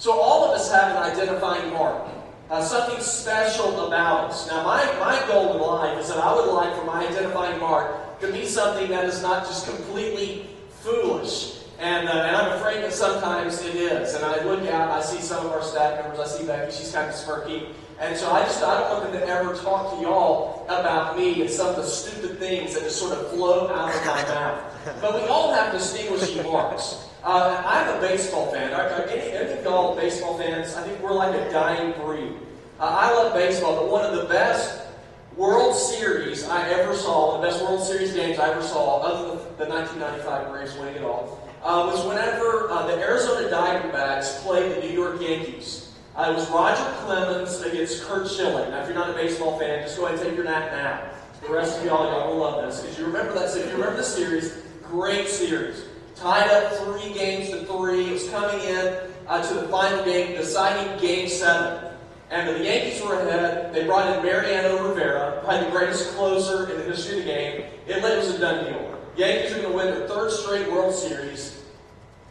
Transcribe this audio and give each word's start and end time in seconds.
So 0.00 0.18
all 0.18 0.46
of 0.46 0.58
us 0.58 0.72
have 0.72 0.96
an 0.96 1.02
identifying 1.12 1.74
mark, 1.74 2.08
uh, 2.48 2.62
something 2.62 3.02
special 3.02 3.86
about 3.86 4.30
us. 4.30 4.48
Now, 4.48 4.64
my, 4.64 4.82
my 4.98 5.22
goal 5.28 5.56
in 5.56 5.60
life 5.60 5.98
is 5.98 6.08
that 6.08 6.16
I 6.16 6.34
would 6.34 6.50
like 6.50 6.74
for 6.74 6.86
my 6.86 7.06
identifying 7.06 7.60
mark 7.60 8.18
to 8.20 8.32
be 8.32 8.46
something 8.46 8.88
that 8.88 9.04
is 9.04 9.20
not 9.20 9.44
just 9.44 9.66
completely 9.66 10.46
foolish. 10.70 11.58
And, 11.78 12.08
uh, 12.08 12.12
and 12.12 12.34
I'm 12.34 12.52
afraid 12.52 12.82
that 12.82 12.94
sometimes 12.94 13.60
it 13.60 13.74
is. 13.74 14.14
And 14.14 14.24
I 14.24 14.42
look 14.42 14.66
out, 14.70 14.90
I 14.90 15.02
see 15.02 15.20
some 15.20 15.44
of 15.44 15.52
our 15.52 15.62
staff 15.62 16.02
members, 16.02 16.18
I 16.18 16.38
see 16.38 16.46
Becky, 16.46 16.72
she's 16.72 16.92
kind 16.92 17.10
of 17.10 17.14
smirky. 17.14 17.74
And 18.00 18.16
so 18.16 18.32
I 18.32 18.40
just, 18.44 18.62
I 18.62 18.80
don't 18.80 19.02
want 19.02 19.12
them 19.12 19.20
to 19.20 19.28
ever 19.28 19.54
talk 19.54 19.94
to 19.94 20.00
y'all 20.00 20.64
about 20.64 21.18
me 21.18 21.42
and 21.42 21.50
some 21.50 21.68
of 21.68 21.76
the 21.76 21.84
stupid 21.84 22.38
things 22.38 22.72
that 22.72 22.84
just 22.84 22.98
sort 22.98 23.18
of 23.18 23.28
flow 23.32 23.68
out 23.68 23.94
of 23.94 24.06
my 24.06 24.22
mouth. 24.34 24.98
But 25.02 25.20
we 25.20 25.28
all 25.28 25.52
have 25.52 25.74
distinguishing 25.74 26.42
marks. 26.42 27.09
Uh, 27.22 27.62
I'm 27.66 27.98
a 27.98 28.00
baseball 28.00 28.50
fan. 28.50 28.72
Are, 28.72 28.88
are 28.88 29.02
any, 29.08 29.32
any 29.32 29.52
of 29.52 29.64
y'all 29.64 29.94
baseball 29.94 30.38
fans? 30.38 30.74
I 30.74 30.82
think 30.82 31.00
we're 31.00 31.12
like 31.12 31.34
a 31.34 31.50
dying 31.50 31.92
breed. 32.00 32.32
Uh, 32.78 32.96
I 32.98 33.12
love 33.12 33.34
baseball, 33.34 33.76
but 33.76 33.90
one 33.90 34.06
of 34.06 34.16
the 34.16 34.26
best 34.26 34.80
World 35.36 35.76
Series 35.76 36.44
I 36.44 36.68
ever 36.70 36.94
saw, 36.94 37.38
the 37.38 37.46
best 37.46 37.62
World 37.62 37.82
Series 37.82 38.14
games 38.14 38.38
I 38.38 38.50
ever 38.50 38.62
saw, 38.62 39.00
other 39.00 39.28
than 39.28 39.68
the 39.68 39.74
1995 39.74 40.50
Braves 40.50 40.74
winning 40.76 40.96
it 40.96 41.02
all, 41.02 41.46
uh, 41.62 41.90
was 41.92 42.06
whenever 42.06 42.70
uh, 42.70 42.86
the 42.86 42.94
Arizona 42.94 43.48
Diamondbacks 43.48 44.40
played 44.42 44.76
the 44.76 44.80
New 44.80 44.92
York 44.92 45.20
Yankees. 45.20 45.92
Uh, 46.16 46.30
it 46.32 46.34
was 46.34 46.48
Roger 46.50 46.84
Clemens 47.04 47.60
against 47.60 48.02
Curt 48.04 48.28
Schilling. 48.28 48.70
Now, 48.70 48.80
if 48.80 48.86
you're 48.86 48.96
not 48.96 49.10
a 49.10 49.14
baseball 49.14 49.58
fan, 49.58 49.82
just 49.82 49.98
go 49.98 50.06
ahead 50.06 50.18
and 50.18 50.26
take 50.26 50.36
your 50.36 50.46
nap 50.46 50.72
now. 50.72 51.10
The 51.46 51.52
rest 51.52 51.78
of 51.78 51.84
y'all, 51.84 52.10
y'all 52.10 52.30
will 52.30 52.38
love 52.38 52.64
this 52.64 52.80
because 52.80 52.98
you 52.98 53.04
remember 53.04 53.34
that. 53.34 53.50
So 53.50 53.58
if 53.58 53.66
you 53.66 53.72
remember 53.72 53.98
the 53.98 54.04
series, 54.04 54.56
great 54.82 55.28
series. 55.28 55.84
Tied 56.20 56.50
up 56.50 56.74
three 56.74 57.14
games 57.14 57.48
to 57.48 57.64
three. 57.64 58.08
It 58.08 58.12
was 58.12 58.28
coming 58.28 58.60
in 58.60 58.94
uh, 59.26 59.42
to 59.42 59.54
the 59.54 59.68
final 59.68 60.04
game, 60.04 60.36
deciding 60.36 61.00
Game 61.00 61.30
Seven. 61.30 61.94
And 62.28 62.46
the 62.46 62.62
Yankees 62.62 63.00
were 63.00 63.14
ahead. 63.14 63.72
They 63.72 63.86
brought 63.86 64.14
in 64.14 64.22
Mariano 64.22 64.86
Rivera, 64.86 65.40
probably 65.42 65.64
the 65.64 65.70
greatest 65.70 66.14
closer 66.14 66.68
in 66.68 66.76
the 66.76 66.84
history 66.84 67.20
of 67.20 67.24
the 67.24 67.30
game. 67.30 67.64
It 67.86 68.02
was 68.02 68.34
a 68.34 68.38
done 68.38 68.66
deal. 68.66 68.98
Yankees 69.16 69.52
are 69.52 69.62
going 69.62 69.70
to 69.70 69.76
win 69.76 69.86
their 69.86 70.08
third 70.08 70.30
straight 70.30 70.70
World 70.70 70.94
Series, 70.94 71.62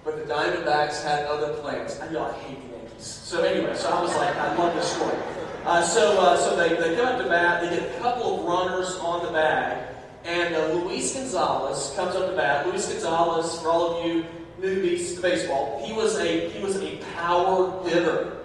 but 0.03 0.17
the 0.17 0.31
Diamondbacks 0.31 1.01
had 1.01 1.25
other 1.25 1.55
plans. 1.55 1.99
I 1.99 2.11
know 2.11 2.25
I 2.25 2.33
hate 2.33 2.61
the 2.61 2.77
Yankees. 2.77 3.03
So 3.03 3.41
anyway, 3.41 3.75
so 3.75 3.89
I 3.89 4.03
was 4.03 4.15
like, 4.17 4.35
I 4.35 4.55
love 4.55 4.75
this 4.75 4.91
story. 4.93 5.17
Uh, 5.65 5.81
so 5.81 6.21
uh, 6.21 6.37
so 6.37 6.55
they, 6.55 6.75
they 6.75 6.95
come 6.95 7.07
up 7.07 7.23
to 7.23 7.27
bat. 7.27 7.63
They 7.63 7.75
get 7.75 7.95
a 7.95 7.99
couple 7.99 8.39
of 8.39 8.45
runners 8.45 8.97
on 8.97 9.25
the 9.25 9.31
bag. 9.31 9.95
And 10.29 10.53
uh, 10.53 10.67
Luis 10.73 11.15
Gonzalez 11.15 11.91
comes 11.95 12.15
up 12.15 12.29
to 12.29 12.35
bat. 12.35 12.67
Luis 12.67 12.87
Gonzalez, 12.87 13.59
for 13.59 13.69
all 13.69 13.97
of 13.97 14.05
you 14.05 14.25
newbies 14.61 15.15
to 15.15 15.21
baseball, 15.21 15.83
he 15.83 15.91
was 15.91 16.19
a 16.19 16.49
he 16.49 16.63
was 16.63 16.75
a 16.75 16.97
power 17.15 17.83
hitter 17.83 18.37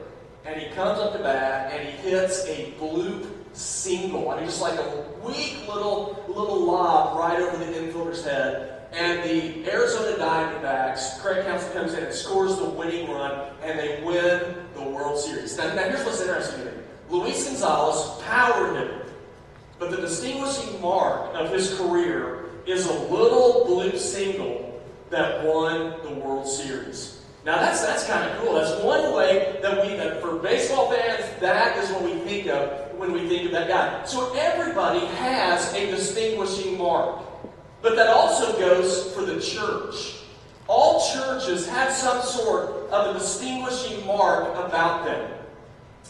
and 0.47 0.59
he 0.59 0.75
comes 0.75 0.99
up 0.99 1.13
to 1.13 1.19
bat 1.19 1.73
and 1.73 1.87
he 1.87 2.09
hits 2.09 2.47
a 2.47 2.73
bloop 2.81 3.27
single. 3.53 4.31
I 4.31 4.37
mean, 4.37 4.47
just 4.47 4.63
like 4.63 4.79
a 4.79 5.05
weak 5.23 5.69
little 5.69 6.25
little 6.27 6.65
lob 6.65 7.19
right 7.19 7.39
over 7.39 7.59
the 7.59 7.71
infielder's 7.73 8.25
head. 8.25 8.89
And 8.93 9.23
the 9.29 9.71
Arizona 9.71 10.17
Diamondbacks, 10.17 11.21
Craig 11.21 11.45
Counsell 11.45 11.71
comes 11.73 11.93
in 11.93 12.05
and 12.05 12.15
scores 12.15 12.57
the 12.57 12.65
winning 12.65 13.11
run, 13.11 13.51
and 13.63 13.79
they 13.79 14.01
win 14.03 14.55
the 14.75 14.83
World 14.83 15.19
Series. 15.19 15.59
Now, 15.59 15.75
now 15.75 15.83
here's 15.83 16.05
what's 16.05 16.21
interesting 16.21 16.61
to 16.61 16.65
me. 16.67 16.73
Luis 17.11 17.45
Gonzalez, 17.45 18.23
power 18.23 18.73
hitter, 18.73 19.04
but 19.85 19.97
the 19.97 20.01
distinguishing 20.01 20.81
mark 20.81 21.35
of 21.35 21.51
his 21.51 21.75
career 21.75 22.47
is 22.67 22.87
a 22.87 22.93
little 22.93 23.67
bloop 23.67 23.99
single 23.99 24.83
that 25.11 25.45
won 25.45 25.95
the 26.03 26.15
World 26.21 26.49
Series. 26.49 27.23
Now 27.45 27.57
that's 27.57 27.85
that's 27.85 28.07
kind 28.07 28.31
of 28.31 28.39
cool. 28.39 28.55
That's 28.55 28.83
one 28.83 29.15
way 29.15 29.59
that 29.61 29.83
we 29.83 29.95
that 29.97 30.23
for 30.23 30.37
baseball 30.37 30.91
fans, 30.91 31.23
that 31.41 31.77
is 31.77 31.91
what 31.91 32.03
we 32.03 32.15
think 32.21 32.47
of 32.47 32.97
when 32.97 33.13
we 33.13 33.29
think 33.29 33.45
of 33.45 33.53
that 33.53 33.69
guy. 33.69 34.05
So 34.07 34.33
everybody 34.35 35.05
has 35.05 35.71
a 35.75 35.91
distinguishing 35.91 36.79
mark. 36.79 37.23
But 37.83 37.97
that 37.97 38.09
also 38.09 38.59
goes 38.59 39.13
for 39.13 39.27
the 39.27 39.39
church. 39.39 40.15
All 40.67 41.07
churches 41.13 41.69
have 41.69 41.93
some 41.93 42.23
sort 42.23 42.89
of 42.91 43.15
a 43.15 43.19
distinguishing 43.19 44.07
mark 44.07 44.49
about 44.57 45.05
them. 45.05 45.31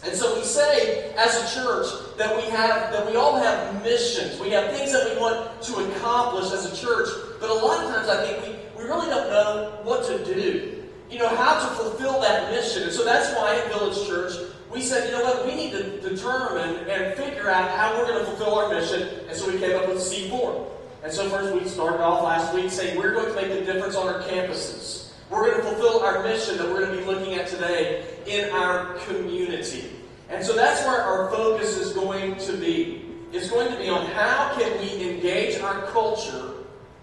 And 0.04 0.14
so 0.14 0.36
we 0.36 0.44
say 0.44 1.12
as 1.16 1.34
a 1.34 1.60
church 1.60 2.03
that 2.16 2.36
we 2.36 2.42
have 2.50 2.92
that 2.92 3.06
we 3.06 3.16
all 3.16 3.36
have 3.36 3.82
missions. 3.82 4.40
We 4.40 4.50
have 4.50 4.70
things 4.72 4.92
that 4.92 5.12
we 5.12 5.20
want 5.20 5.62
to 5.62 5.76
accomplish 5.90 6.52
as 6.52 6.72
a 6.72 6.76
church, 6.76 7.08
but 7.40 7.50
a 7.50 7.54
lot 7.54 7.84
of 7.84 7.90
times 7.90 8.08
I 8.08 8.24
think 8.26 8.68
we, 8.76 8.82
we 8.82 8.88
really 8.88 9.08
don't 9.08 9.30
know 9.30 9.80
what 9.82 10.04
to 10.06 10.24
do 10.24 10.74
you 11.14 11.20
know, 11.20 11.28
how 11.28 11.60
to 11.60 11.74
fulfill 11.76 12.20
that 12.20 12.50
mission. 12.50 12.82
And 12.82 12.92
so 12.92 13.04
that's 13.04 13.32
why 13.36 13.56
at 13.56 13.68
Village 13.68 14.04
Church, 14.06 14.32
we 14.68 14.80
said, 14.80 15.08
you 15.08 15.16
know 15.16 15.22
what, 15.22 15.46
we 15.46 15.54
need 15.54 15.70
to 15.70 16.00
determine 16.00 16.88
and 16.88 17.14
figure 17.14 17.48
out 17.48 17.70
how 17.70 17.96
we're 17.96 18.08
going 18.08 18.18
to 18.18 18.24
fulfill 18.24 18.58
our 18.58 18.68
mission. 18.68 19.08
And 19.28 19.36
so 19.36 19.50
we 19.50 19.58
came 19.58 19.76
up 19.76 19.86
with 19.86 19.98
C4. 19.98 20.66
And 21.04 21.12
so 21.12 21.28
first 21.28 21.54
we 21.54 21.68
started 21.68 22.02
off 22.02 22.24
last 22.24 22.52
week 22.52 22.68
saying 22.68 22.98
we're 22.98 23.12
going 23.12 23.28
to 23.28 23.34
make 23.34 23.46
a 23.46 23.64
difference 23.64 23.94
on 23.94 24.08
our 24.08 24.22
campuses. 24.22 25.12
We're 25.30 25.52
going 25.52 25.62
to 25.62 25.62
fulfill 25.62 26.00
our 26.00 26.24
mission 26.24 26.56
that 26.56 26.66
we're 26.66 26.84
going 26.84 26.96
to 26.96 26.98
be 26.98 27.04
looking 27.04 27.34
at 27.34 27.46
today 27.46 28.18
in 28.26 28.50
our 28.50 28.94
community. 29.06 29.90
And 30.30 30.44
so 30.44 30.54
that's 30.54 30.84
where 30.86 31.00
our 31.00 31.30
focus 31.30 31.76
is 31.76 31.92
going 31.92 32.36
to 32.36 32.56
be. 32.56 33.04
It's 33.32 33.50
going 33.50 33.70
to 33.70 33.78
be 33.78 33.88
on 33.88 34.06
how 34.06 34.54
can 34.58 34.78
we 34.80 35.10
engage 35.10 35.60
our 35.60 35.82
culture 35.86 36.52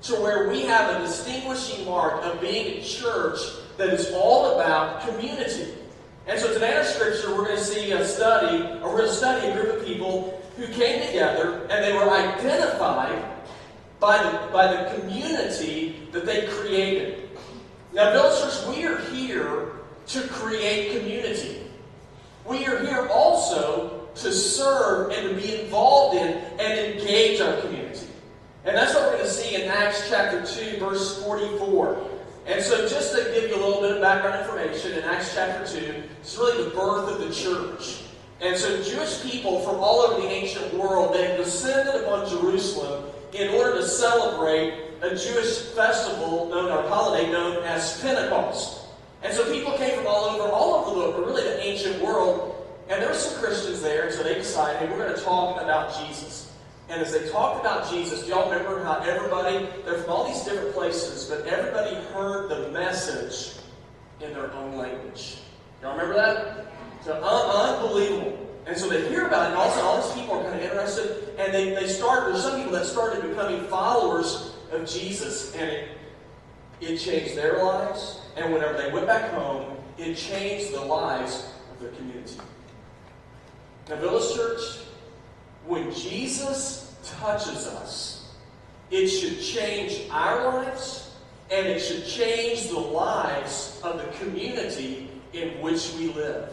to 0.03 0.15
where 0.15 0.49
we 0.49 0.63
have 0.63 0.95
a 0.95 1.05
distinguishing 1.05 1.85
mark 1.85 2.23
of 2.23 2.41
being 2.41 2.79
a 2.79 2.83
church 2.83 3.37
that 3.77 3.89
is 3.89 4.11
all 4.13 4.59
about 4.59 5.07
community. 5.07 5.73
And 6.27 6.39
so 6.39 6.53
today 6.53 6.71
in 6.71 6.77
our 6.77 6.83
scripture, 6.83 7.35
we're 7.35 7.45
going 7.45 7.57
to 7.57 7.63
see 7.63 7.91
a 7.91 8.05
study, 8.05 8.63
or 8.79 8.89
we're 8.89 8.97
going 8.97 9.09
to 9.09 9.15
study 9.15 9.47
a 9.47 9.53
group 9.53 9.79
of 9.79 9.85
people 9.85 10.41
who 10.57 10.67
came 10.67 11.05
together 11.05 11.67
and 11.69 11.83
they 11.83 11.93
were 11.93 12.09
identified 12.09 13.23
by 13.99 14.17
the, 14.17 14.51
by 14.51 14.67
the 14.67 14.99
community 14.99 16.07
that 16.11 16.25
they 16.25 16.47
created. 16.47 17.29
Now, 17.93 18.11
Village 18.11 18.41
Church, 18.41 18.75
we 18.75 18.85
are 18.85 18.99
here 19.11 19.73
to 20.07 20.21
create 20.29 20.97
community. 20.97 21.61
We 22.45 22.65
are 22.65 22.85
here 22.85 23.07
also 23.07 24.07
to 24.15 24.31
serve 24.31 25.11
and 25.11 25.29
to 25.29 25.35
be 25.35 25.61
involved 25.61 26.17
in 26.17 26.27
and 26.59 26.79
engage 26.79 27.39
our 27.41 27.61
community. 27.61 28.07
And 28.65 28.75
that's 28.75 28.93
what 28.93 29.03
we're 29.03 29.13
going 29.13 29.25
to 29.25 29.31
see 29.31 29.55
in 29.55 29.69
Acts 29.69 30.09
chapter 30.09 30.45
2, 30.45 30.77
verse 30.79 31.23
44. 31.23 32.07
And 32.45 32.61
so, 32.61 32.87
just 32.87 33.15
to 33.15 33.23
give 33.33 33.49
you 33.49 33.55
a 33.55 33.61
little 33.63 33.81
bit 33.81 33.91
of 33.91 34.01
background 34.01 34.39
information, 34.39 34.93
in 34.93 35.03
Acts 35.03 35.33
chapter 35.33 35.65
2, 35.79 36.03
it's 36.21 36.37
really 36.37 36.63
the 36.65 36.69
birth 36.71 37.09
of 37.09 37.19
the 37.19 37.33
church. 37.33 38.03
And 38.39 38.57
so, 38.57 38.81
Jewish 38.83 39.21
people 39.21 39.59
from 39.61 39.75
all 39.75 39.99
over 39.99 40.21
the 40.21 40.27
ancient 40.27 40.73
world, 40.73 41.13
they 41.13 41.37
descended 41.37 42.03
upon 42.03 42.27
Jerusalem 42.27 43.05
in 43.33 43.49
order 43.49 43.77
to 43.77 43.87
celebrate 43.87 44.73
a 45.01 45.09
Jewish 45.09 45.59
festival 45.75 46.49
known, 46.49 46.71
or 46.71 46.87
holiday 46.87 47.31
known 47.31 47.63
as 47.63 47.99
Pentecost. 48.01 48.80
And 49.23 49.33
so, 49.33 49.51
people 49.51 49.77
came 49.77 49.95
from 49.97 50.07
all 50.07 50.25
over, 50.25 50.51
all 50.51 50.73
over 50.73 50.91
the, 50.91 50.97
world, 50.97 51.15
but 51.15 51.25
really 51.25 51.43
the 51.43 51.61
ancient 51.61 52.01
world, 52.01 52.67
and 52.89 53.01
there 53.01 53.09
were 53.09 53.15
some 53.15 53.41
Christians 53.41 53.81
there, 53.81 54.05
and 54.05 54.13
so 54.13 54.23
they 54.23 54.35
decided, 54.35 54.79
hey, 54.79 54.89
we're 54.89 55.03
going 55.05 55.15
to 55.15 55.23
talk 55.23 55.61
about 55.61 55.95
Jesus. 56.05 56.51
And 56.89 57.01
as 57.01 57.13
they 57.13 57.29
talked 57.29 57.61
about 57.61 57.89
Jesus, 57.89 58.27
y'all 58.27 58.49
remember 58.51 58.83
how 58.83 58.99
everybody, 58.99 59.69
they're 59.85 59.99
from 59.99 60.09
all 60.09 60.27
these 60.27 60.43
different 60.43 60.73
places, 60.73 61.25
but 61.29 61.45
everybody 61.47 61.95
heard 62.13 62.49
the 62.49 62.69
message 62.69 63.55
in 64.19 64.33
their 64.33 64.51
own 64.53 64.75
language. 64.75 65.37
Y'all 65.81 65.93
remember 65.93 66.15
that? 66.15 66.67
So 67.05 67.15
un- 67.15 67.75
unbelievable. 67.75 68.37
And 68.65 68.77
so 68.77 68.89
they 68.89 69.07
hear 69.07 69.25
about 69.27 69.43
it, 69.43 69.47
and 69.49 69.55
also 69.55 69.81
all 69.81 70.01
these 70.01 70.21
people 70.21 70.35
are 70.35 70.43
kind 70.43 70.55
of 70.55 70.61
interested, 70.61 71.29
and 71.39 71.53
they, 71.53 71.69
they 71.69 71.87
start, 71.87 72.25
there's 72.25 72.43
some 72.43 72.57
people 72.57 72.73
that 72.73 72.85
started 72.85 73.27
becoming 73.27 73.63
followers 73.67 74.51
of 74.71 74.87
Jesus, 74.87 75.55
and 75.55 75.69
it, 75.69 75.89
it 76.81 76.97
changed 76.97 77.35
their 77.35 77.63
lives, 77.63 78.19
and 78.35 78.51
whenever 78.51 78.77
they 78.77 78.91
went 78.91 79.07
back 79.07 79.31
home, 79.31 79.77
it 79.97 80.15
changed 80.15 80.73
the 80.73 80.81
lives 80.81 81.51
of 81.71 81.79
their 81.79 81.91
community. 81.91 82.37
Now, 83.87 83.97
Village 83.97 84.35
Church, 84.35 84.61
when 85.65 85.93
Jesus 85.93 86.95
touches 87.03 87.67
us, 87.67 88.33
it 88.89 89.07
should 89.07 89.39
change 89.41 90.09
our 90.11 90.43
lives 90.45 91.11
and 91.51 91.67
it 91.67 91.79
should 91.79 92.05
change 92.05 92.69
the 92.69 92.79
lives 92.79 93.79
of 93.83 93.97
the 93.97 94.07
community 94.23 95.09
in 95.33 95.49
which 95.61 95.93
we 95.93 96.13
live. 96.13 96.49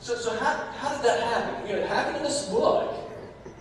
So, 0.00 0.14
so 0.14 0.36
how, 0.36 0.56
how 0.78 0.94
did 0.96 1.04
that 1.04 1.20
happen? 1.20 1.66
You 1.66 1.76
know, 1.76 1.82
it 1.82 1.88
happened 1.88 2.18
in 2.18 2.22
this 2.22 2.48
book. 2.48 2.94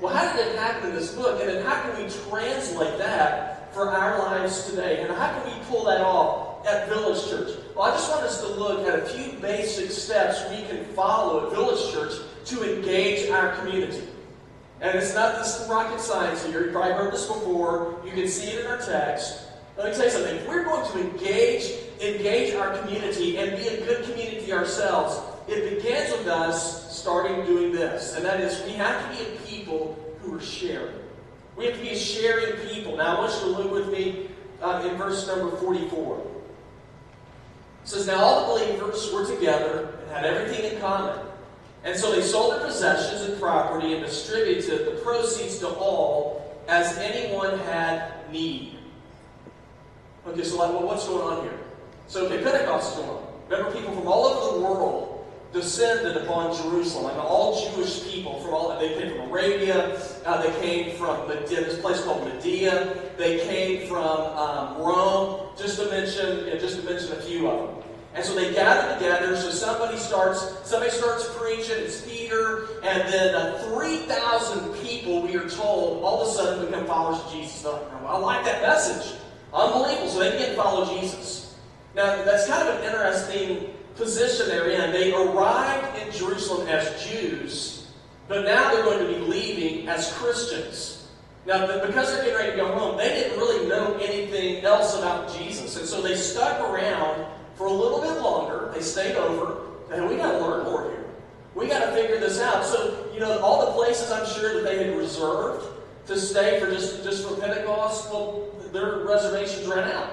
Well, 0.01 0.13
how 0.13 0.35
did 0.35 0.47
it 0.47 0.57
happen 0.57 0.89
in 0.89 0.95
this 0.95 1.13
book? 1.13 1.39
And 1.39 1.49
then 1.49 1.65
how 1.65 1.81
can 1.81 2.03
we 2.03 2.09
translate 2.09 2.97
that 2.97 3.50
for 3.73 3.89
our 3.89 4.19
lives 4.19 4.69
today? 4.69 5.01
And 5.01 5.13
how 5.13 5.31
can 5.31 5.45
we 5.51 5.65
pull 5.65 5.85
that 5.85 6.01
off 6.01 6.65
at 6.67 6.89
Village 6.89 7.29
Church? 7.29 7.57
Well, 7.75 7.85
I 7.85 7.91
just 7.91 8.09
want 8.09 8.23
us 8.23 8.41
to 8.41 8.47
look 8.47 8.87
at 8.87 8.99
a 8.99 9.05
few 9.05 9.39
basic 9.39 9.91
steps 9.91 10.43
we 10.49 10.65
can 10.67 10.85
follow 10.93 11.47
at 11.47 11.53
Village 11.53 11.91
Church 11.93 12.13
to 12.45 12.75
engage 12.75 13.29
our 13.29 13.55
community. 13.55 14.07
And 14.81 14.97
it's 14.97 15.13
not 15.13 15.37
this 15.37 15.67
rocket 15.69 15.99
science 15.99 16.45
here. 16.45 16.65
You 16.65 16.71
probably 16.71 16.93
heard 16.93 17.13
this 17.13 17.27
before. 17.27 18.01
You 18.03 18.11
can 18.11 18.27
see 18.27 18.49
it 18.49 18.61
in 18.61 18.67
our 18.67 18.79
text. 18.79 19.43
Let 19.77 19.89
me 19.89 19.95
tell 19.95 20.05
you 20.05 20.11
something. 20.11 20.35
If 20.35 20.47
we're 20.47 20.63
going 20.63 20.91
to 20.91 20.99
engage 20.99 21.71
engage 22.01 22.55
our 22.55 22.77
community 22.79 23.37
and 23.37 23.55
be 23.57 23.67
a 23.67 23.85
good 23.85 24.03
community 24.05 24.51
ourselves, 24.51 25.21
it 25.47 25.77
begins 25.77 26.11
with 26.11 26.27
us 26.27 26.99
starting 26.99 27.45
doing 27.45 27.71
this. 27.71 28.15
And 28.15 28.25
that 28.25 28.41
is, 28.41 28.63
we 28.65 28.71
have 28.73 29.03
to 29.03 29.17
be 29.17 29.29
a 29.29 29.39
people 29.41 29.97
who 30.21 30.35
are 30.35 30.41
sharing. 30.41 31.00
We 31.61 31.67
have 31.67 31.77
to 31.77 31.83
be 31.83 31.95
sharing 31.95 32.53
people. 32.69 32.97
Now, 32.97 33.17
I 33.17 33.19
want 33.19 33.33
you 33.33 33.53
to 33.53 33.61
look 33.61 33.71
with 33.71 33.89
me 33.89 34.29
uh, 34.63 34.83
in 34.89 34.97
verse 34.97 35.27
number 35.27 35.55
44. 35.57 36.17
It 36.17 37.87
says, 37.87 38.07
Now 38.07 38.17
all 38.17 38.57
the 38.57 38.65
believers 38.65 39.13
were 39.13 39.27
together 39.27 39.99
and 40.01 40.09
had 40.11 40.25
everything 40.25 40.71
in 40.71 40.81
common. 40.81 41.23
And 41.83 41.95
so 41.95 42.11
they 42.15 42.23
sold 42.23 42.53
their 42.53 42.65
possessions 42.65 43.29
and 43.29 43.39
property 43.39 43.93
and 43.93 44.03
distributed 44.03 44.87
the 44.87 45.01
proceeds 45.01 45.59
to 45.59 45.67
all 45.67 46.59
as 46.67 46.97
anyone 46.97 47.59
had 47.59 48.11
need. 48.31 48.79
Okay, 50.25 50.43
so 50.43 50.57
like, 50.57 50.71
well, 50.71 50.87
what's 50.87 51.07
going 51.07 51.21
on 51.21 51.43
here? 51.43 51.59
So, 52.07 52.25
okay, 52.25 52.43
Pentecost 52.43 52.93
is 52.93 52.97
going 52.97 53.09
on. 53.11 53.27
Remember, 53.49 53.71
people 53.71 53.93
from 53.93 54.07
all 54.07 54.25
over 54.25 54.57
the 54.57 54.65
world 54.65 55.10
descended 55.53 56.17
upon 56.17 56.55
Jerusalem. 56.55 57.11
and 57.11 57.19
all 57.19 57.71
Jewish 57.71 58.03
people 58.03 58.39
from 58.39 58.53
all 58.53 58.79
they 58.79 58.93
came 58.95 59.11
from 59.11 59.29
Arabia, 59.29 59.99
uh, 60.25 60.41
they 60.41 60.51
came 60.61 60.95
from 60.97 61.27
Medea, 61.27 61.61
this 61.61 61.79
place 61.79 62.01
called 62.03 62.23
Medea, 62.25 62.95
they 63.17 63.39
came 63.39 63.87
from 63.87 64.05
um, 64.37 64.81
Rome, 64.81 65.49
just 65.57 65.79
to 65.79 65.89
mention, 65.89 66.45
you 66.45 66.53
know, 66.53 66.59
just 66.59 66.79
to 66.79 66.85
mention 66.85 67.11
a 67.13 67.21
few 67.21 67.49
of 67.49 67.67
them. 67.67 67.83
And 68.13 68.25
so 68.25 68.35
they 68.35 68.53
gather 68.53 68.93
together. 68.95 69.37
So 69.37 69.51
somebody 69.51 69.97
starts, 69.97 70.67
somebody 70.67 70.91
starts 70.91 71.29
preaching. 71.37 71.77
It's 71.77 72.01
Peter, 72.01 72.67
and 72.83 73.01
then 73.11 73.35
uh, 73.35 73.57
three 73.69 73.99
thousand 73.99 74.73
people, 74.83 75.21
we 75.21 75.35
are 75.37 75.47
told, 75.47 76.03
all 76.03 76.21
of 76.21 76.27
a 76.27 76.31
sudden 76.31 76.65
become 76.65 76.85
followers 76.85 77.23
of 77.23 77.31
Jesus. 77.31 77.65
I 77.65 78.17
like 78.17 78.43
that 78.43 78.61
message. 78.61 79.17
Unbelievable. 79.53 80.09
So 80.09 80.19
they 80.19 80.31
begin 80.31 80.49
to 80.49 80.55
follow 80.55 80.99
Jesus. 80.99 81.55
Now 81.95 82.23
that's 82.25 82.47
kind 82.47 82.67
of 82.67 82.75
an 82.75 82.83
interesting 82.83 83.70
position 83.95 84.47
they're 84.47 84.69
in. 84.69 84.91
They 84.91 85.13
arrived 85.13 85.97
in 85.99 86.11
Jerusalem 86.11 86.67
as 86.67 87.05
Jews, 87.05 87.87
but 88.27 88.45
now 88.45 88.73
they're 88.73 88.83
going 88.83 89.05
to 89.05 89.13
be 89.13 89.19
leaving 89.19 89.87
as 89.87 90.11
Christians. 90.13 91.07
Now, 91.45 91.65
because 91.85 92.13
they're 92.13 92.23
getting 92.23 92.35
ready 92.35 92.51
to 92.51 92.57
go 92.57 92.77
home, 92.77 92.97
they 92.97 93.09
didn't 93.09 93.37
really 93.37 93.67
know 93.67 93.97
anything 93.97 94.63
else 94.63 94.97
about 94.97 95.35
Jesus. 95.35 95.75
And 95.75 95.87
so 95.87 96.01
they 96.01 96.15
stuck 96.15 96.59
around 96.69 97.25
for 97.55 97.65
a 97.65 97.71
little 97.71 97.99
bit 97.99 98.21
longer. 98.21 98.71
They 98.73 98.81
stayed 98.81 99.15
over. 99.15 99.61
And 99.91 100.07
we 100.07 100.17
got 100.17 100.33
to 100.33 100.37
learn 100.39 100.63
more 100.65 100.83
here. 100.83 101.05
We 101.55 101.67
got 101.67 101.85
to 101.85 101.91
figure 101.93 102.19
this 102.19 102.39
out. 102.39 102.63
So, 102.63 103.09
you 103.13 103.19
know, 103.19 103.39
all 103.39 103.65
the 103.65 103.71
places 103.73 104.11
I'm 104.11 104.25
sure 104.25 104.53
that 104.53 104.63
they 104.63 104.85
had 104.85 104.95
reserved 104.95 105.65
to 106.07 106.17
stay 106.17 106.59
for 106.59 106.71
just, 106.71 107.03
just 107.03 107.27
for 107.27 107.35
Pentecost, 107.35 108.11
well, 108.11 108.49
their 108.71 108.99
reservations 108.99 109.67
ran 109.67 109.91
out. 109.91 110.09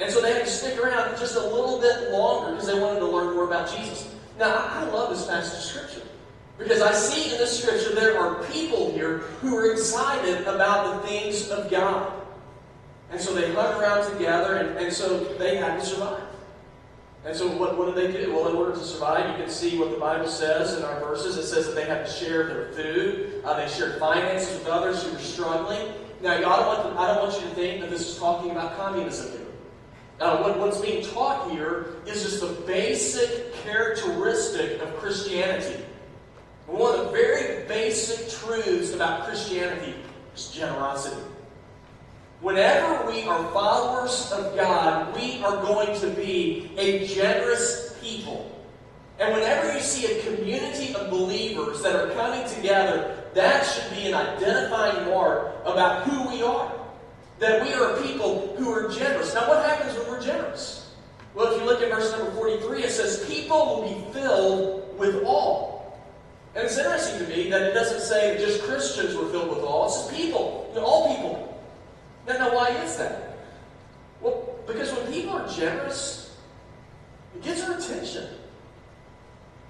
And 0.00 0.10
so 0.10 0.22
they 0.22 0.32
had 0.32 0.46
to 0.46 0.50
stick 0.50 0.78
around 0.82 1.18
just 1.18 1.36
a 1.36 1.40
little 1.40 1.78
bit 1.78 2.10
longer 2.10 2.52
because 2.52 2.66
they 2.66 2.80
wanted 2.80 3.00
to 3.00 3.06
learn 3.06 3.34
more 3.34 3.44
about 3.44 3.70
Jesus. 3.70 4.14
Now, 4.38 4.54
I 4.56 4.84
love 4.84 5.10
this 5.10 5.26
passage 5.26 5.58
of 5.58 5.64
Scripture 5.64 6.08
because 6.56 6.80
I 6.80 6.92
see 6.92 7.32
in 7.32 7.38
this 7.38 7.62
Scripture 7.62 7.94
there 7.94 8.18
are 8.18 8.42
people 8.44 8.92
here 8.92 9.18
who 9.42 9.54
are 9.56 9.72
excited 9.72 10.46
about 10.46 11.02
the 11.02 11.08
things 11.08 11.50
of 11.50 11.70
God. 11.70 12.12
And 13.10 13.20
so 13.20 13.34
they 13.34 13.52
hung 13.52 13.78
around 13.78 14.10
together, 14.10 14.56
and, 14.56 14.78
and 14.78 14.92
so 14.92 15.24
they 15.34 15.56
had 15.56 15.80
to 15.80 15.84
survive. 15.84 16.22
And 17.24 17.36
so 17.36 17.48
what, 17.48 17.76
what 17.76 17.94
did 17.94 17.96
they 17.96 18.24
do? 18.24 18.32
Well, 18.32 18.48
in 18.48 18.56
order 18.56 18.72
to 18.72 18.84
survive, 18.84 19.28
you 19.28 19.44
can 19.44 19.50
see 19.50 19.78
what 19.78 19.90
the 19.90 19.98
Bible 19.98 20.28
says 20.28 20.78
in 20.78 20.84
our 20.84 20.98
verses. 21.00 21.36
It 21.36 21.42
says 21.42 21.66
that 21.66 21.74
they 21.74 21.84
had 21.84 22.06
to 22.06 22.12
share 22.12 22.46
their 22.46 22.72
food. 22.72 23.42
Uh, 23.44 23.60
they 23.60 23.68
shared 23.68 23.98
finances 23.98 24.58
with 24.60 24.68
others 24.68 25.02
who 25.02 25.12
were 25.12 25.18
struggling. 25.18 25.92
Now, 26.22 26.36
I 26.36 26.40
don't, 26.40 26.66
want 26.66 26.94
to, 26.94 27.00
I 27.00 27.06
don't 27.08 27.28
want 27.28 27.42
you 27.42 27.48
to 27.48 27.54
think 27.54 27.80
that 27.82 27.90
this 27.90 28.08
is 28.08 28.18
talking 28.18 28.52
about 28.52 28.76
communism 28.76 29.39
Uh, 30.20 30.42
what, 30.42 30.58
what's 30.58 30.80
being 30.80 31.02
taught 31.02 31.50
here 31.50 31.94
is 32.06 32.22
just 32.22 32.40
the 32.42 32.62
basic 32.66 33.54
characteristic 33.54 34.80
of 34.82 34.94
Christianity. 34.96 35.82
One 36.66 36.98
of 36.98 37.06
the 37.06 37.12
very 37.12 37.66
basic 37.66 38.28
truths 38.28 38.92
about 38.92 39.26
Christianity 39.26 39.94
is 40.36 40.50
generosity. 40.50 41.22
Whenever 42.42 43.10
we 43.10 43.22
are 43.22 43.50
followers 43.52 44.30
of 44.32 44.54
God, 44.56 45.14
we 45.16 45.42
are 45.42 45.56
going 45.62 45.98
to 46.00 46.08
be 46.10 46.70
a 46.76 47.06
generous 47.06 47.98
people. 48.02 48.46
And 49.18 49.34
whenever 49.34 49.72
you 49.72 49.80
see 49.80 50.18
a 50.18 50.22
community 50.22 50.94
of 50.94 51.10
believers 51.10 51.82
that 51.82 51.96
are 51.96 52.10
coming 52.12 52.46
together, 52.48 53.24
that 53.34 53.64
should 53.64 53.96
be 53.96 54.08
an 54.08 54.14
identifying 54.14 55.06
mark 55.06 55.54
about 55.64 56.04
who 56.04 56.28
we 56.28 56.42
are. 56.42 56.72
That 57.40 57.62
we 57.62 57.72
are 57.72 57.96
a 57.96 58.02
people 58.02 58.54
who 58.58 58.70
are 58.70 58.88
generous. 58.88 59.34
Now, 59.34 59.48
what 59.48 59.64
happens 59.64 59.98
when 59.98 60.08
we're 60.08 60.22
generous? 60.22 60.92
Well, 61.34 61.52
if 61.52 61.60
you 61.60 61.66
look 61.66 61.82
at 61.82 61.90
verse 61.90 62.12
number 62.12 62.30
43, 62.32 62.84
it 62.84 62.90
says, 62.90 63.26
People 63.26 63.66
will 63.66 63.88
be 63.88 64.12
filled 64.12 64.98
with 64.98 65.22
awe. 65.24 65.80
And 66.54 66.64
it's 66.64 66.76
interesting 66.76 67.18
to 67.20 67.26
me 67.28 67.48
that 67.50 67.62
it 67.62 67.74
doesn't 67.74 68.00
say 68.00 68.36
just 68.38 68.62
Christians 68.62 69.14
were 69.16 69.28
filled 69.30 69.50
with 69.50 69.60
awe. 69.60 69.86
It 69.86 69.90
says 69.90 70.16
people, 70.16 70.70
you 70.74 70.80
know, 70.80 70.86
all 70.86 71.14
people. 71.14 71.64
Now, 72.26 72.38
now, 72.38 72.54
why 72.54 72.68
is 72.84 72.96
that? 72.96 73.38
Well, 74.20 74.54
because 74.66 74.92
when 74.92 75.12
people 75.12 75.32
are 75.32 75.48
generous, 75.48 76.36
it 77.34 77.42
gets 77.42 77.62
our 77.62 77.78
attention. 77.78 78.28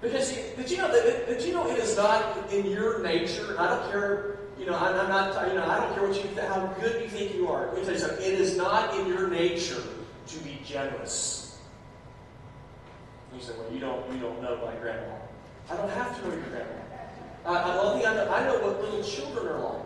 Because 0.01 0.33
did 0.33 0.69
you 0.69 0.77
know 0.77 0.91
that 0.91 1.27
did 1.27 1.43
you 1.43 1.53
know 1.53 1.69
it 1.69 1.77
is 1.77 1.95
not 1.95 2.51
in 2.51 2.65
your 2.65 3.03
nature? 3.03 3.55
I 3.59 3.67
don't 3.67 3.91
care. 3.91 4.39
You 4.61 4.67
know, 4.67 4.77
I'm, 4.77 5.09
not. 5.09 5.47
You 5.47 5.55
know, 5.55 5.65
I 5.65 5.79
don't 5.79 5.95
care 5.95 6.07
what 6.07 6.23
you 6.23 6.39
how 6.39 6.67
good 6.79 7.01
you 7.01 7.09
think 7.09 7.33
you 7.33 7.47
are. 7.47 7.65
Let 7.69 7.77
me 7.77 7.83
tell 7.83 7.93
you 7.93 7.99
something. 7.99 8.23
It 8.23 8.39
is 8.39 8.55
not 8.55 8.95
in 8.95 9.07
your 9.07 9.27
nature 9.27 9.81
to 10.27 10.39
be 10.39 10.61
generous. 10.63 11.57
You 13.33 13.41
say, 13.41 13.53
"Well, 13.57 13.73
you 13.73 13.79
don't. 13.79 14.13
You 14.13 14.19
don't 14.19 14.39
know 14.39 14.63
my 14.63 14.75
grandma." 14.75 15.15
I 15.67 15.77
don't 15.77 15.89
have 15.89 16.15
to 16.15 16.27
know 16.27 16.35
your 16.35 16.43
grandma. 16.43 16.75
I, 17.43 17.71
I 17.71 17.75
love 17.75 17.99
the. 17.99 18.07
I 18.07 18.45
know 18.45 18.59
what 18.59 18.83
little 18.83 19.03
children 19.03 19.47
are 19.47 19.59
like. 19.59 19.85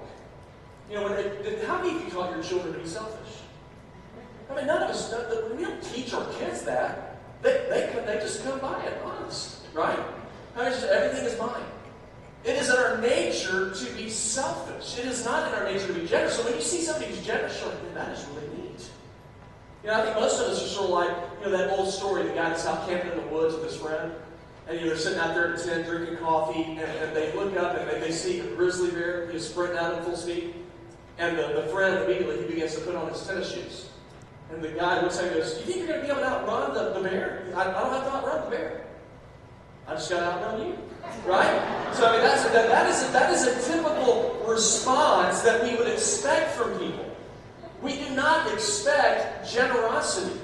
You 0.89 0.95
know, 0.95 1.15
they, 1.15 1.65
how 1.65 1.81
many 1.81 1.95
of 1.95 2.03
you 2.03 2.11
taught 2.11 2.31
your 2.31 2.43
children 2.43 2.73
to 2.73 2.79
be 2.79 2.85
selfish? 2.85 3.43
I 4.51 4.55
mean, 4.55 4.67
none 4.67 4.83
of 4.83 4.89
us, 4.89 5.13
we 5.57 5.63
don't 5.63 5.81
teach 5.83 6.13
our 6.13 6.25
kids 6.33 6.63
that. 6.63 7.17
They, 7.41 7.65
they, 7.69 8.03
they 8.05 8.19
just 8.19 8.43
come 8.43 8.59
by 8.59 8.83
it, 8.83 9.01
honest, 9.03 9.61
right? 9.73 9.97
I 10.55 10.63
mean, 10.63 10.71
just, 10.71 10.85
everything 10.85 11.25
is 11.25 11.39
mine. 11.39 11.63
It 12.45 12.57
is 12.57 12.69
in 12.69 12.75
our 12.77 13.01
nature 13.01 13.71
to 13.71 13.93
be 13.93 14.07
selfish. 14.07 14.99
It 14.99 15.05
is 15.05 15.25
not 15.25 15.47
in 15.47 15.55
our 15.55 15.65
nature 15.65 15.87
to 15.87 15.93
be 15.93 16.05
generous. 16.05 16.37
So 16.37 16.43
when 16.43 16.53
you 16.53 16.61
see 16.61 16.81
somebody 16.81 17.07
who's 17.07 17.25
generous, 17.25 17.59
you're 17.59 17.69
like, 17.69 17.93
that 17.95 18.09
is 18.11 18.23
really 18.27 18.47
neat. 18.55 18.89
You 19.83 19.89
know, 19.89 19.99
I 19.99 20.05
think 20.05 20.15
most 20.15 20.39
of 20.39 20.47
us 20.47 20.63
are 20.63 20.67
sort 20.67 20.85
of 20.85 20.89
like, 20.91 21.17
you 21.39 21.49
know, 21.49 21.57
that 21.57 21.71
old 21.71 21.91
story, 21.91 22.21
the 22.21 22.29
guy 22.29 22.49
that's 22.49 22.67
out 22.67 22.87
camping 22.87 23.13
in 23.13 23.17
the 23.17 23.27
woods 23.27 23.55
with 23.55 23.63
his 23.63 23.75
friend. 23.75 24.13
And 24.67 24.77
you 24.77 24.85
know, 24.85 24.89
they're 24.89 24.97
sitting 24.97 25.19
out 25.19 25.33
there 25.33 25.53
at 25.53 25.59
a 25.59 25.63
tent 25.63 25.87
drinking 25.87 26.17
coffee, 26.17 26.63
and, 26.63 26.79
and 26.79 27.15
they 27.15 27.33
look 27.33 27.55
up 27.57 27.77
and 27.77 27.89
they, 27.89 27.99
they 27.99 28.11
see 28.11 28.39
a 28.39 28.43
grizzly 28.55 28.91
bear, 28.91 29.29
he's 29.31 29.47
sprinting 29.47 29.77
out 29.77 29.97
in 29.97 30.03
full 30.03 30.15
speed. 30.15 30.53
And 31.17 31.37
the, 31.37 31.61
the 31.61 31.67
friend 31.69 32.03
immediately 32.03 32.41
he 32.41 32.53
begins 32.53 32.75
to 32.75 32.81
put 32.81 32.95
on 32.95 33.09
his 33.09 33.25
tennis 33.25 33.51
shoes. 33.51 33.89
And 34.51 34.63
the 34.63 34.69
guy 34.69 35.01
looks 35.01 35.17
at 35.17 35.25
him 35.25 35.33
and 35.33 35.41
goes, 35.41 35.57
You 35.59 35.65
think 35.65 35.77
you're 35.77 35.87
going 35.87 36.01
to 36.01 36.05
be 36.05 36.11
able 36.11 36.21
to 36.21 36.27
outrun 36.27 36.73
the, 36.75 36.99
the 36.99 37.09
bear? 37.09 37.47
I, 37.55 37.61
I 37.61 37.65
don't 37.65 37.91
have 37.91 38.03
to 38.03 38.11
outrun 38.11 38.45
the 38.45 38.55
bear. 38.55 38.85
I 39.87 39.93
just 39.93 40.09
got 40.09 40.19
to 40.19 40.25
outrun 40.25 40.67
you. 40.67 40.77
Right? 41.25 41.91
So 41.93 42.07
I 42.07 42.11
mean 42.13 42.21
that's 42.21 42.43
that, 42.43 42.69
that 42.69 42.89
is 42.89 43.07
a, 43.07 43.11
that 43.11 43.31
is 43.31 43.47
a 43.47 43.71
typical 43.71 44.43
response 44.47 45.41
that 45.41 45.63
we 45.63 45.75
would 45.75 45.87
expect 45.87 46.55
from 46.55 46.77
people. 46.77 47.15
We 47.81 47.97
do 47.97 48.09
not 48.15 48.51
expect 48.53 49.51
generosity. 49.51 50.39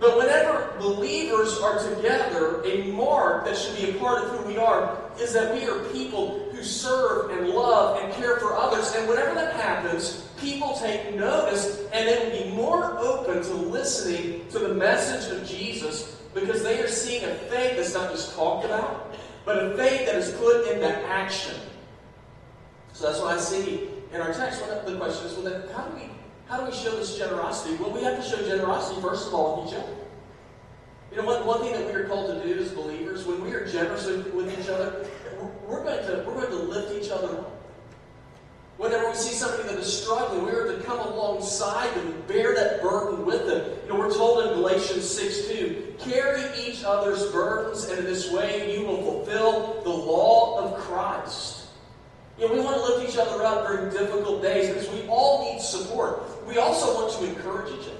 But 0.00 0.16
whenever 0.16 0.76
believers 0.78 1.58
are 1.58 1.78
together, 1.82 2.62
a 2.64 2.92
mark 2.92 3.44
that 3.46 3.56
should 3.56 3.76
be 3.76 3.90
a 3.90 3.94
part 3.94 4.22
of 4.22 4.30
who 4.30 4.46
we 4.46 4.56
are 4.56 4.96
is 5.18 5.32
that 5.32 5.52
we 5.52 5.64
are 5.68 5.78
people 5.86 6.48
who 6.52 6.62
serve 6.62 7.30
and 7.30 7.48
love 7.48 8.00
and 8.02 8.12
care 8.14 8.36
for 8.36 8.54
others. 8.54 8.94
And 8.94 9.08
whenever 9.08 9.34
that 9.34 9.56
happens, 9.56 10.28
people 10.38 10.74
take 10.74 11.14
notice 11.16 11.80
and 11.92 12.08
they 12.08 12.18
will 12.18 12.44
be 12.44 12.54
more 12.54 12.96
open 12.98 13.42
to 13.42 13.54
listening 13.54 14.46
to 14.50 14.60
the 14.60 14.72
message 14.72 15.36
of 15.36 15.46
Jesus 15.46 16.16
because 16.32 16.62
they 16.62 16.80
are 16.80 16.88
seeing 16.88 17.24
a 17.24 17.34
faith 17.34 17.76
that's 17.76 17.94
not 17.94 18.12
just 18.12 18.34
talked 18.36 18.64
about, 18.64 19.16
but 19.48 19.64
a 19.64 19.76
faith 19.78 20.04
that 20.04 20.16
is 20.16 20.30
put 20.32 20.68
into 20.68 20.86
action. 21.06 21.54
So 22.92 23.06
that's 23.06 23.18
what 23.18 23.34
I 23.34 23.40
see 23.40 23.88
in 24.12 24.20
our 24.20 24.34
text. 24.34 24.60
Well, 24.60 24.84
the 24.84 24.98
question 24.98 25.26
is, 25.26 25.32
well, 25.32 25.44
then, 25.44 25.62
how 25.74 25.84
do 25.84 25.96
we 25.96 26.10
how 26.48 26.60
do 26.60 26.66
we 26.66 26.76
show 26.76 26.94
this 26.96 27.16
generosity? 27.16 27.76
Well, 27.76 27.90
we 27.90 28.02
have 28.02 28.22
to 28.22 28.28
show 28.28 28.36
generosity, 28.46 29.00
first 29.00 29.28
of 29.28 29.34
all, 29.34 29.62
with 29.62 29.72
each 29.72 29.78
other. 29.78 29.94
You 31.10 31.16
know, 31.16 31.24
one, 31.24 31.46
one 31.46 31.60
thing 31.60 31.72
that 31.72 31.86
we 31.86 31.92
are 31.92 32.06
called 32.06 32.42
to 32.42 32.46
do 32.46 32.60
as 32.60 32.72
believers, 32.72 33.24
when 33.24 33.42
we 33.42 33.52
are 33.52 33.66
generous 33.66 34.06
with 34.06 34.58
each 34.58 34.68
other, 34.68 35.06
we're 35.66 35.82
going 35.82 36.04
to, 36.06 36.24
we're 36.26 36.34
going 36.34 36.50
to 36.50 36.56
lift 36.56 37.02
each 37.02 37.10
other 37.10 37.38
up. 37.38 37.58
Whenever 38.76 39.08
we 39.08 39.16
see 39.16 39.34
somebody 39.34 39.62
that 39.64 39.78
is 39.78 40.02
struggling, 40.02 40.44
we 40.44 40.50
are 40.50 40.76
to 40.76 40.82
come 40.84 41.00
alongside 41.00 41.92
them 41.94 42.06
and 42.06 42.26
bear 42.26 42.54
that 42.54 42.82
burden 42.82 43.24
with 43.24 43.46
them. 43.46 43.76
You 43.84 43.94
know, 43.94 43.98
we're 43.98 44.14
told 44.14 44.46
in 44.46 44.54
Galatians 44.54 45.08
6 45.08 45.48
2, 45.48 45.94
carry 45.98 46.44
each 46.60 46.84
other's 46.84 47.30
and 47.88 48.00
in 48.00 48.04
this 48.04 48.30
way 48.30 48.74
you 48.74 48.86
will 48.86 49.02
fulfill 49.02 49.82
the 49.82 49.90
law 49.90 50.58
of 50.58 50.78
Christ. 50.78 51.66
You 52.38 52.46
know, 52.46 52.54
we 52.54 52.60
want 52.60 52.76
to 52.76 52.82
lift 52.82 53.10
each 53.10 53.18
other 53.18 53.42
up 53.42 53.66
during 53.66 53.90
difficult 53.90 54.42
days 54.42 54.68
because 54.68 54.88
we 54.90 55.08
all 55.08 55.52
need 55.52 55.60
support. 55.60 56.46
We 56.46 56.58
also 56.58 56.94
want 56.94 57.12
to 57.14 57.24
encourage 57.24 57.72
each 57.72 57.88
other. 57.88 57.98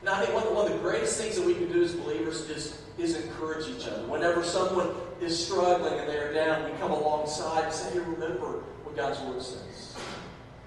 And 0.00 0.08
I 0.08 0.24
think 0.24 0.34
one, 0.34 0.54
one 0.54 0.66
of 0.66 0.72
the 0.72 0.78
greatest 0.78 1.20
things 1.20 1.36
that 1.36 1.44
we 1.44 1.54
can 1.54 1.70
do 1.70 1.82
as 1.82 1.92
believers 1.92 2.48
is, 2.48 2.80
is 2.96 3.16
encourage 3.16 3.68
each 3.68 3.86
other. 3.86 4.06
Whenever 4.06 4.42
someone 4.42 4.90
is 5.20 5.44
struggling 5.44 5.98
and 5.98 6.08
they 6.08 6.16
are 6.16 6.32
down, 6.32 6.64
we 6.64 6.76
come 6.78 6.92
alongside 6.92 7.64
and 7.64 7.72
say, 7.72 7.92
hey, 7.92 7.98
remember 7.98 8.62
what 8.84 8.96
God's 8.96 9.20
Word 9.20 9.42
says. 9.42 9.96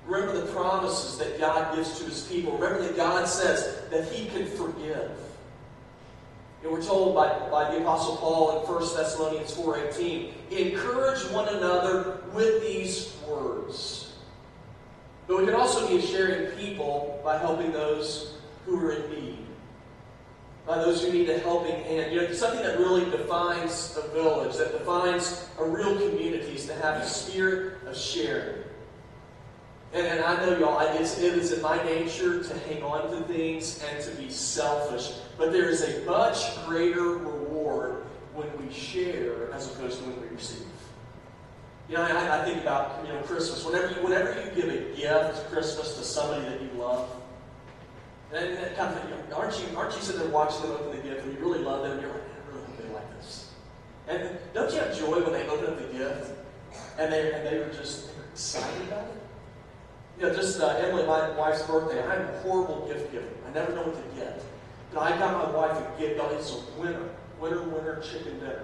Remember 0.05 0.39
the 0.39 0.51
promises 0.51 1.17
that 1.17 1.39
God 1.39 1.75
gives 1.75 1.97
to 1.99 2.05
His 2.05 2.27
people. 2.27 2.57
Remember 2.57 2.83
that 2.83 2.95
God 2.95 3.27
says 3.27 3.81
that 3.89 4.11
He 4.11 4.27
can 4.29 4.45
forgive. 4.45 5.11
Know, 6.63 6.71
we're 6.71 6.83
told 6.83 7.15
by, 7.15 7.27
by 7.49 7.71
the 7.71 7.81
Apostle 7.81 8.17
Paul 8.17 8.61
in 8.61 8.71
1 8.71 8.79
Thessalonians 8.95 9.53
4.18, 9.53 10.31
encourage 10.51 11.23
one 11.31 11.47
another 11.47 12.21
with 12.33 12.61
these 12.61 13.15
words. 13.27 14.13
But 15.27 15.39
we 15.39 15.45
can 15.45 15.55
also 15.55 15.87
be 15.87 15.97
a 15.97 16.01
sharing 16.01 16.51
people 16.57 17.19
by 17.23 17.37
helping 17.39 17.71
those 17.71 18.35
who 18.65 18.79
are 18.79 18.91
in 18.91 19.09
need. 19.11 19.37
By 20.67 20.77
those 20.77 21.03
who 21.03 21.11
need 21.11 21.29
a 21.29 21.39
helping 21.39 21.83
hand. 21.83 22.13
You 22.13 22.21
know, 22.21 22.31
something 22.33 22.61
that 22.61 22.77
really 22.77 23.09
defines 23.09 23.97
a 23.97 24.07
village, 24.09 24.57
that 24.57 24.77
defines 24.77 25.47
a 25.57 25.65
real 25.65 25.95
community 25.95 26.53
is 26.53 26.67
to 26.67 26.75
have 26.75 27.01
a 27.01 27.07
spirit 27.07 27.87
of 27.87 27.97
sharing. 27.97 28.63
And, 29.93 30.05
and 30.05 30.21
I 30.21 30.45
know, 30.45 30.57
y'all, 30.57 30.79
it's, 30.79 31.17
it 31.17 31.33
is 31.33 31.51
in 31.51 31.61
my 31.61 31.81
nature 31.83 32.43
to 32.43 32.59
hang 32.59 32.83
on 32.83 33.09
to 33.11 33.23
things 33.33 33.83
and 33.89 34.03
to 34.03 34.11
be 34.11 34.29
selfish. 34.29 35.13
But 35.41 35.53
there 35.53 35.69
is 35.69 35.81
a 35.81 36.05
much 36.05 36.55
greater 36.67 37.17
reward 37.17 38.03
when 38.35 38.47
we 38.63 38.71
share 38.71 39.51
as 39.51 39.73
opposed 39.73 39.97
to 39.97 40.05
when 40.05 40.21
we 40.21 40.27
receive. 40.35 40.67
You 41.89 41.95
know, 41.95 42.03
I, 42.03 42.41
I 42.41 42.45
think 42.45 42.61
about 42.61 43.03
you 43.03 43.11
know 43.11 43.19
Christmas. 43.21 43.65
Whenever 43.65 43.87
you, 43.87 44.03
whenever 44.03 44.39
you 44.39 44.51
give 44.51 44.69
a 44.69 44.95
gift 44.95 45.49
Christmas 45.49 45.97
to 45.97 46.03
somebody 46.03 46.43
that 46.43 46.61
you 46.61 46.69
love, 46.79 47.09
and 48.31 48.55
kind 48.75 48.95
of, 48.95 49.09
know, 49.09 49.35
aren't 49.35 49.59
you 49.59 49.75
aren't 49.75 49.95
you 49.95 50.01
sitting 50.03 50.21
there 50.21 50.29
watching 50.29 50.61
them 50.61 50.73
open 50.73 50.95
the 50.95 51.01
gift 51.01 51.25
and 51.25 51.33
you 51.33 51.39
really 51.43 51.63
love 51.63 51.81
them 51.81 51.93
and 51.93 52.01
you're 52.03 52.11
like, 52.11 52.21
I 52.21 52.51
really 52.51 52.63
hope 52.67 52.77
they 52.77 52.93
like 52.93 53.17
this. 53.17 53.49
And 54.09 54.37
don't 54.53 54.71
you 54.71 54.77
have 54.77 54.95
joy 54.95 55.23
when 55.23 55.33
they 55.33 55.47
open 55.47 55.73
up 55.73 55.79
the 55.79 55.97
gift 55.97 56.33
and 56.99 57.11
they 57.11 57.33
and 57.33 57.47
they 57.47 57.57
were 57.57 57.73
just 57.73 58.11
excited 58.31 58.87
about 58.89 59.05
it? 59.05 59.23
You 60.19 60.27
know, 60.27 60.35
just 60.35 60.61
uh, 60.61 60.67
Emily, 60.77 61.03
my 61.07 61.31
wife's 61.31 61.63
birthday. 61.63 61.99
I'm 62.07 62.21
a 62.29 62.39
horrible 62.41 62.87
gift 62.87 63.11
giver. 63.11 63.25
I 63.49 63.53
never 63.55 63.73
know 63.73 63.81
what 63.81 63.95
to 63.95 64.19
get. 64.19 64.43
I 64.97 65.17
got 65.17 65.33
my 65.33 65.57
wife 65.57 65.77
a 65.77 65.99
gift. 65.99 66.19
Oh, 66.21 66.29
it's 66.35 66.51
a 66.51 66.79
winner, 66.79 67.09
winner, 67.39 67.61
winner 67.63 68.01
chicken 68.01 68.39
dinner. 68.39 68.63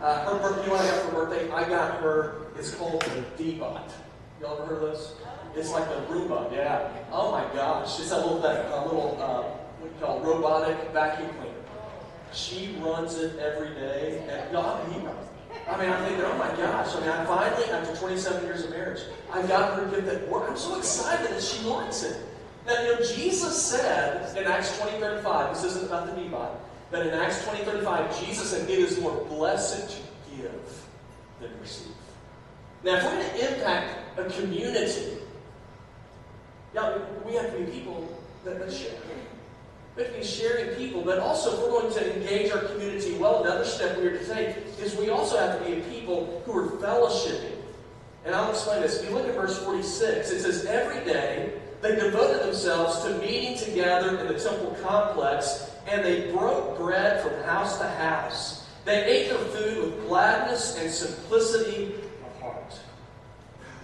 Uh, 0.00 0.24
her 0.24 0.38
birthday, 0.38 0.64
you 0.66 0.70
what 0.70 0.80
I 0.80 0.90
got 0.90 1.02
for 1.02 1.10
her 1.10 1.26
birthday? 1.26 1.50
I 1.50 1.68
got 1.68 2.00
her. 2.00 2.36
It's 2.56 2.74
called 2.74 3.02
the 3.02 3.42
Deebot. 3.42 3.90
Y'all 4.40 4.62
ever 4.62 4.66
heard 4.66 4.82
of 4.82 4.92
this? 4.92 5.14
It's 5.56 5.70
like 5.70 5.88
the 5.88 6.12
Roomba, 6.12 6.52
yeah. 6.52 6.90
Oh 7.12 7.30
my 7.30 7.44
gosh, 7.54 8.00
it's 8.00 8.10
a 8.10 8.16
little 8.16 8.40
that 8.40 8.66
a 8.72 8.84
little 8.84 9.16
uh, 9.20 9.42
what 9.80 9.90
you 9.90 10.04
call 10.04 10.20
robotic 10.20 10.76
vacuum 10.92 11.30
cleaner. 11.38 11.54
She 12.32 12.76
runs 12.80 13.16
it 13.16 13.38
every 13.38 13.70
day, 13.70 14.24
and 14.28 14.56
I 14.56 14.88
mean, 14.88 15.08
I 15.68 15.80
mean, 15.80 15.90
I'm 15.90 16.04
thinking, 16.04 16.24
oh 16.24 16.36
my 16.36 16.50
gosh. 16.56 16.94
I 16.96 17.00
mean, 17.00 17.08
I 17.08 17.24
finally, 17.24 17.70
after 17.70 17.94
27 17.96 18.44
years 18.44 18.64
of 18.64 18.70
marriage, 18.70 19.02
I 19.32 19.42
got 19.42 19.78
her 19.78 19.86
gift 19.86 20.06
that 20.06 20.28
worked. 20.28 20.50
I'm 20.50 20.56
so 20.56 20.76
excited 20.76 21.30
that 21.30 21.42
she 21.42 21.64
likes 21.64 22.02
it. 22.02 22.16
Now, 22.66 22.80
you 22.82 22.94
know, 22.94 23.00
Jesus 23.00 23.60
said 23.60 24.36
in 24.36 24.44
Acts 24.44 24.78
20, 24.78 24.98
35, 24.98 25.54
this 25.54 25.64
isn't 25.64 25.86
about 25.86 26.06
the 26.06 26.12
Deebot, 26.20 26.50
but 26.90 27.06
in 27.06 27.12
Acts 27.12 27.44
20, 27.44 27.64
35, 27.64 28.20
Jesus 28.24 28.50
said, 28.50 28.68
it 28.68 28.78
is 28.78 28.98
more 29.00 29.24
blessed 29.24 29.90
to 29.90 30.36
give 30.36 30.82
than 31.40 31.50
receive. 31.60 31.92
Now, 32.82 32.96
if 32.96 33.04
we're 33.04 33.10
going 33.10 33.30
to 33.30 33.54
impact 33.54 34.18
a 34.18 34.24
community, 34.30 35.18
yeah, 36.74 36.98
we 37.24 37.34
have 37.34 37.52
to 37.52 37.58
be 37.58 37.70
people 37.70 38.08
that, 38.44 38.58
that 38.58 38.72
share. 38.72 38.92
We 39.96 40.02
have 40.02 40.12
to 40.12 40.18
be 40.18 40.24
sharing 40.24 40.74
people, 40.74 41.02
but 41.02 41.18
also 41.18 41.52
if 41.52 41.60
we're 41.60 41.80
going 41.80 41.92
to 41.92 42.16
engage 42.16 42.50
our 42.50 42.62
community 42.62 43.16
well, 43.16 43.44
another 43.44 43.64
step 43.64 43.96
we 43.98 44.06
are 44.08 44.18
to 44.18 44.26
take 44.26 44.56
is 44.80 44.96
we 44.96 45.08
also 45.08 45.38
have 45.38 45.58
to 45.58 45.64
be 45.64 45.80
a 45.80 45.84
people 45.84 46.42
who 46.44 46.58
are 46.58 46.68
fellowshipping. 46.78 47.52
And 48.24 48.34
I'll 48.34 48.50
explain 48.50 48.82
this. 48.82 49.00
If 49.00 49.08
you 49.08 49.14
look 49.14 49.28
at 49.28 49.34
verse 49.34 49.62
46, 49.62 50.30
it 50.30 50.40
says, 50.40 50.64
Every 50.64 51.04
day 51.04 51.52
they 51.84 51.96
devoted 51.96 52.40
themselves 52.40 53.04
to 53.04 53.10
meeting 53.18 53.58
together 53.58 54.18
in 54.18 54.26
the 54.26 54.40
temple 54.40 54.74
complex, 54.82 55.70
and 55.86 56.02
they 56.02 56.32
broke 56.32 56.78
bread 56.78 57.22
from 57.22 57.34
house 57.42 57.76
to 57.76 57.86
house. 57.86 58.66
They 58.86 59.04
ate 59.04 59.28
their 59.28 59.38
food 59.38 59.84
with 59.84 60.06
gladness 60.06 60.78
and 60.78 60.90
simplicity 60.90 61.92
of 62.24 62.40
heart. 62.40 62.80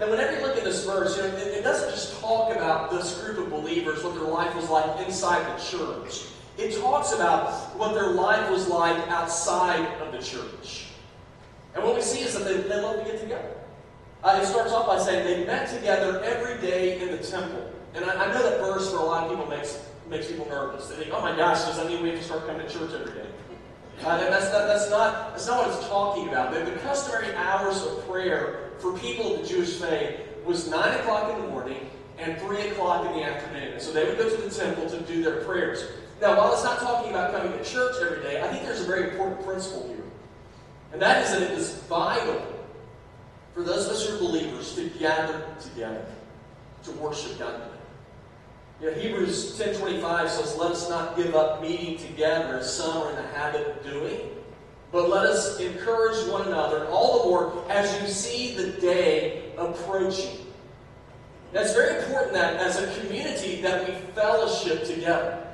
Now, 0.01 0.09
whenever 0.09 0.35
you 0.35 0.47
look 0.47 0.57
at 0.57 0.65
this 0.65 0.87
verse, 0.87 1.15
you 1.15 1.25
know, 1.25 1.29
it, 1.29 1.63
doesn't 1.63 1.91
just 1.91 2.19
talk 2.23 2.57
about 2.57 2.91
this 2.91 3.23
group 3.23 3.37
of 3.37 3.51
believers, 3.51 4.03
what 4.03 4.15
their 4.15 4.25
life 4.25 4.57
was 4.57 4.71
like 4.71 5.07
inside 5.07 5.45
the 5.55 5.63
church. 5.63 6.25
It 6.57 6.81
talks 6.81 7.13
about 7.13 7.53
what 7.77 7.93
their 7.93 8.13
life 8.13 8.51
was 8.51 8.67
like 8.67 8.97
outside 9.09 9.85
of 10.01 10.11
the 10.11 10.23
church. 10.23 10.87
And 11.75 11.85
what 11.85 11.97
we 11.97 12.01
see 12.01 12.21
is 12.21 12.33
that 12.33 12.45
they, 12.45 12.63
they 12.63 12.81
love 12.81 13.05
to 13.05 13.05
get 13.05 13.21
together. 13.21 13.59
Uh, 14.25 14.41
it 14.43 14.47
starts 14.47 14.73
off 14.73 14.87
by 14.87 14.99
saying 14.99 15.27
they 15.27 15.45
met 15.45 15.69
together 15.69 16.23
every 16.23 16.59
day 16.67 16.99
in 17.03 17.11
the 17.11 17.19
temple. 17.19 17.70
And 17.95 18.05
I, 18.05 18.25
I 18.25 18.33
know 18.33 18.43
that 18.43 18.61
verse 18.61 18.91
for 18.91 18.99
a 18.99 19.05
lot 19.05 19.25
of 19.25 19.31
people 19.31 19.49
makes, 19.49 19.79
makes 20.09 20.29
people 20.29 20.47
nervous. 20.47 20.89
They 20.89 20.97
think, 20.97 21.11
oh 21.13 21.21
my 21.21 21.37
gosh, 21.37 21.65
does 21.65 21.77
that 21.77 21.87
mean 21.89 22.03
we 22.03 22.11
have 22.11 22.19
to 22.19 22.25
start 22.25 22.47
coming 22.47 22.67
to 22.67 22.73
church 22.73 22.93
every 22.93 23.13
day? 23.13 23.29
Uh, 24.05 24.19
that's, 24.19 24.51
not, 24.51 24.67
that's, 24.67 24.91
not, 24.91 25.31
that's 25.31 25.47
not 25.47 25.67
what 25.67 25.77
it's 25.77 25.89
talking 25.89 26.29
about. 26.29 26.55
The, 26.55 26.61
the 26.61 26.79
customary 26.79 27.35
hours 27.37 27.83
of 27.83 28.09
prayer 28.09 28.71
for 28.79 28.99
people 28.99 29.35
of 29.35 29.43
the 29.43 29.47
Jewish 29.47 29.77
faith 29.77 30.21
was 30.45 30.71
9 30.71 31.01
o'clock 31.01 31.35
in 31.35 31.43
the 31.43 31.49
morning 31.49 31.91
and 32.19 32.39
3 32.39 32.69
o'clock 32.69 33.07
in 33.07 33.13
the 33.13 33.23
afternoon. 33.23 33.79
So 33.79 33.93
they 33.93 34.05
would 34.05 34.17
go 34.17 34.29
to 34.29 34.37
the 34.43 34.51
temple 34.51 34.89
to 34.89 35.01
do 35.01 35.23
their 35.23 35.45
prayers. 35.45 35.85
Now, 36.21 36.37
while 36.37 36.53
it's 36.53 36.65
not 36.65 36.79
talking 36.79 37.11
about 37.11 37.33
coming 37.33 37.53
to 37.53 37.65
church 37.65 37.97
every 38.03 38.23
day, 38.23 38.43
I 38.43 38.49
think 38.49 38.65
there's 38.65 38.81
a 38.81 38.87
very 38.87 39.11
important 39.11 39.45
principle 39.45 39.87
here. 39.89 40.05
And 40.93 41.01
that 41.03 41.25
is 41.25 41.33
that 41.33 41.43
it 41.43 41.51
is 41.53 41.75
vital 41.85 42.43
for 43.55 43.63
those 43.63 43.87
of 43.87 43.93
us 43.93 44.07
who 44.07 44.17
are 44.17 44.19
believers 44.19 44.75
to 44.75 44.89
gather 44.99 45.45
together 45.61 46.05
to 46.85 46.93
worship 46.93 47.39
God. 47.39 47.70
You 48.81 48.91
know, 48.91 48.97
Hebrews 48.97 49.59
10.25 49.59 50.29
says, 50.29 50.57
Let 50.57 50.73
us 50.73 50.89
not 50.89 51.15
give 51.15 51.35
up 51.35 51.61
meeting 51.61 51.99
together 51.99 52.59
as 52.59 52.75
some 52.75 52.97
are 52.97 53.11
in 53.11 53.17
the 53.17 53.29
habit 53.29 53.67
of 53.67 53.85
doing, 53.85 54.21
but 54.91 55.11
let 55.11 55.27
us 55.27 55.61
encourage 55.61 56.27
one 56.29 56.47
another, 56.49 56.87
all 56.87 57.23
the 57.23 57.29
more 57.29 57.65
as 57.71 58.01
you 58.01 58.09
see 58.09 58.55
the 58.55 58.69
day 58.81 59.53
approaching. 59.59 60.47
It's 61.53 61.75
very 61.75 61.99
important 61.99 62.33
that 62.35 62.57
as 62.57 62.81
a 62.81 63.01
community 63.01 63.61
that 63.61 63.87
we 63.87 63.95
fellowship 64.15 64.85
together. 64.85 65.47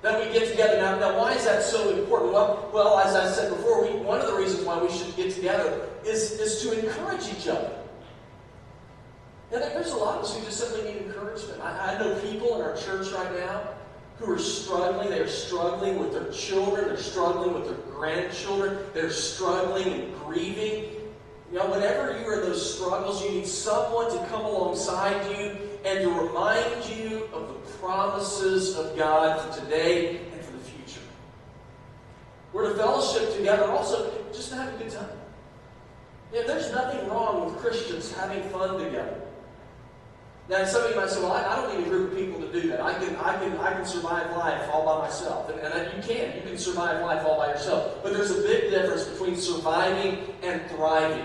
That 0.00 0.18
we 0.18 0.36
get 0.36 0.50
together. 0.50 0.78
Now, 0.78 0.98
now 0.98 1.18
why 1.18 1.34
is 1.34 1.44
that 1.44 1.62
so 1.62 1.96
important? 1.96 2.32
Well, 2.32 2.70
well, 2.74 2.98
as 2.98 3.14
I 3.14 3.30
said 3.30 3.50
before, 3.50 3.84
we, 3.84 3.98
one 4.00 4.20
of 4.20 4.26
the 4.26 4.34
reasons 4.34 4.64
why 4.64 4.82
we 4.82 4.90
should 4.90 5.14
get 5.14 5.32
together 5.32 5.88
is, 6.04 6.32
is 6.40 6.60
to 6.62 6.76
encourage 6.76 7.28
each 7.28 7.46
other. 7.46 7.81
Now, 9.52 9.58
there's 9.58 9.90
a 9.90 9.96
lot 9.96 10.16
of 10.16 10.24
us 10.24 10.34
who 10.34 10.42
just 10.46 10.58
simply 10.58 10.90
need 10.90 11.02
encouragement. 11.02 11.60
I, 11.60 11.94
I 11.94 11.98
know 11.98 12.14
people 12.20 12.56
in 12.56 12.62
our 12.62 12.74
church 12.74 13.12
right 13.12 13.32
now 13.34 13.68
who 14.18 14.32
are 14.32 14.38
struggling. 14.38 15.10
They're 15.10 15.28
struggling 15.28 15.98
with 15.98 16.12
their 16.12 16.32
children. 16.32 16.86
They're 16.86 16.96
struggling 16.96 17.52
with 17.52 17.66
their 17.66 17.94
grandchildren. 17.94 18.78
They're 18.94 19.10
struggling 19.10 19.92
and 19.92 20.14
grieving. 20.20 20.84
You 21.52 21.58
know, 21.58 21.70
whenever 21.70 22.18
you 22.18 22.26
are 22.28 22.40
in 22.40 22.48
those 22.48 22.76
struggles, 22.76 23.22
you 23.22 23.30
need 23.30 23.46
someone 23.46 24.10
to 24.10 24.26
come 24.28 24.42
alongside 24.42 25.30
you 25.30 25.54
and 25.84 25.98
to 25.98 26.08
remind 26.08 26.86
you 26.86 27.28
of 27.34 27.48
the 27.48 27.70
promises 27.78 28.74
of 28.78 28.96
God 28.96 29.38
for 29.38 29.60
today 29.60 30.16
and 30.16 30.40
for 30.40 30.52
the 30.52 30.64
future. 30.64 31.02
We're 32.54 32.70
to 32.70 32.78
fellowship 32.78 33.36
together 33.36 33.64
also 33.64 34.14
just 34.32 34.48
to 34.48 34.56
have 34.56 34.72
a 34.72 34.78
good 34.78 34.90
time. 34.90 35.10
You 36.32 36.40
know, 36.40 36.46
there's 36.46 36.72
nothing 36.72 37.06
wrong 37.10 37.44
with 37.44 37.58
Christians 37.58 38.10
having 38.12 38.42
fun 38.44 38.82
together. 38.82 39.21
Now, 40.48 40.64
some 40.64 40.84
of 40.84 40.90
you 40.90 40.96
might 40.96 41.08
say, 41.08 41.20
well, 41.20 41.32
I, 41.32 41.44
I, 41.44 41.56
don't 41.56 41.78
need 41.78 41.86
a 41.86 41.90
group 41.90 42.12
of 42.12 42.18
people 42.18 42.40
to 42.40 42.52
do 42.52 42.68
that. 42.68 42.80
I 42.80 42.94
can, 42.94 43.14
I 43.16 43.38
can, 43.38 43.56
I 43.58 43.72
can 43.74 43.86
survive 43.86 44.36
life 44.36 44.68
all 44.72 44.84
by 44.84 45.06
myself. 45.06 45.48
And, 45.48 45.60
and 45.60 45.96
you 45.96 46.02
can. 46.02 46.36
You 46.36 46.42
can 46.42 46.58
survive 46.58 47.00
life 47.02 47.24
all 47.24 47.38
by 47.38 47.48
yourself. 47.48 48.02
But 48.02 48.12
there's 48.12 48.32
a 48.32 48.42
big 48.42 48.70
difference 48.70 49.04
between 49.04 49.36
surviving 49.36 50.34
and 50.42 50.60
thriving. 50.70 51.24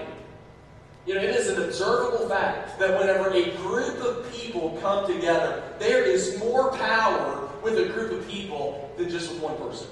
You 1.07 1.15
know, 1.15 1.21
it 1.21 1.31
is 1.31 1.49
an 1.49 1.63
observable 1.63 2.29
fact 2.29 2.79
that 2.79 2.99
whenever 2.99 3.31
a 3.31 3.51
group 3.57 3.99
of 4.01 4.31
people 4.31 4.77
come 4.81 5.07
together, 5.07 5.63
there 5.79 6.03
is 6.03 6.37
more 6.37 6.71
power 6.73 7.49
with 7.63 7.77
a 7.79 7.91
group 7.93 8.11
of 8.11 8.27
people 8.29 8.93
than 8.97 9.09
just 9.09 9.31
with 9.31 9.41
one 9.41 9.57
person. 9.57 9.87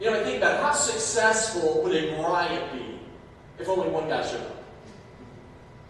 You 0.00 0.10
know, 0.10 0.20
I 0.20 0.24
think 0.24 0.38
about 0.38 0.60
how 0.60 0.72
successful 0.72 1.82
would 1.82 1.94
a 1.94 2.20
riot 2.20 2.72
be 2.72 2.98
if 3.58 3.68
only 3.68 3.88
one 3.88 4.08
guy 4.08 4.26
showed 4.26 4.40
up? 4.40 4.64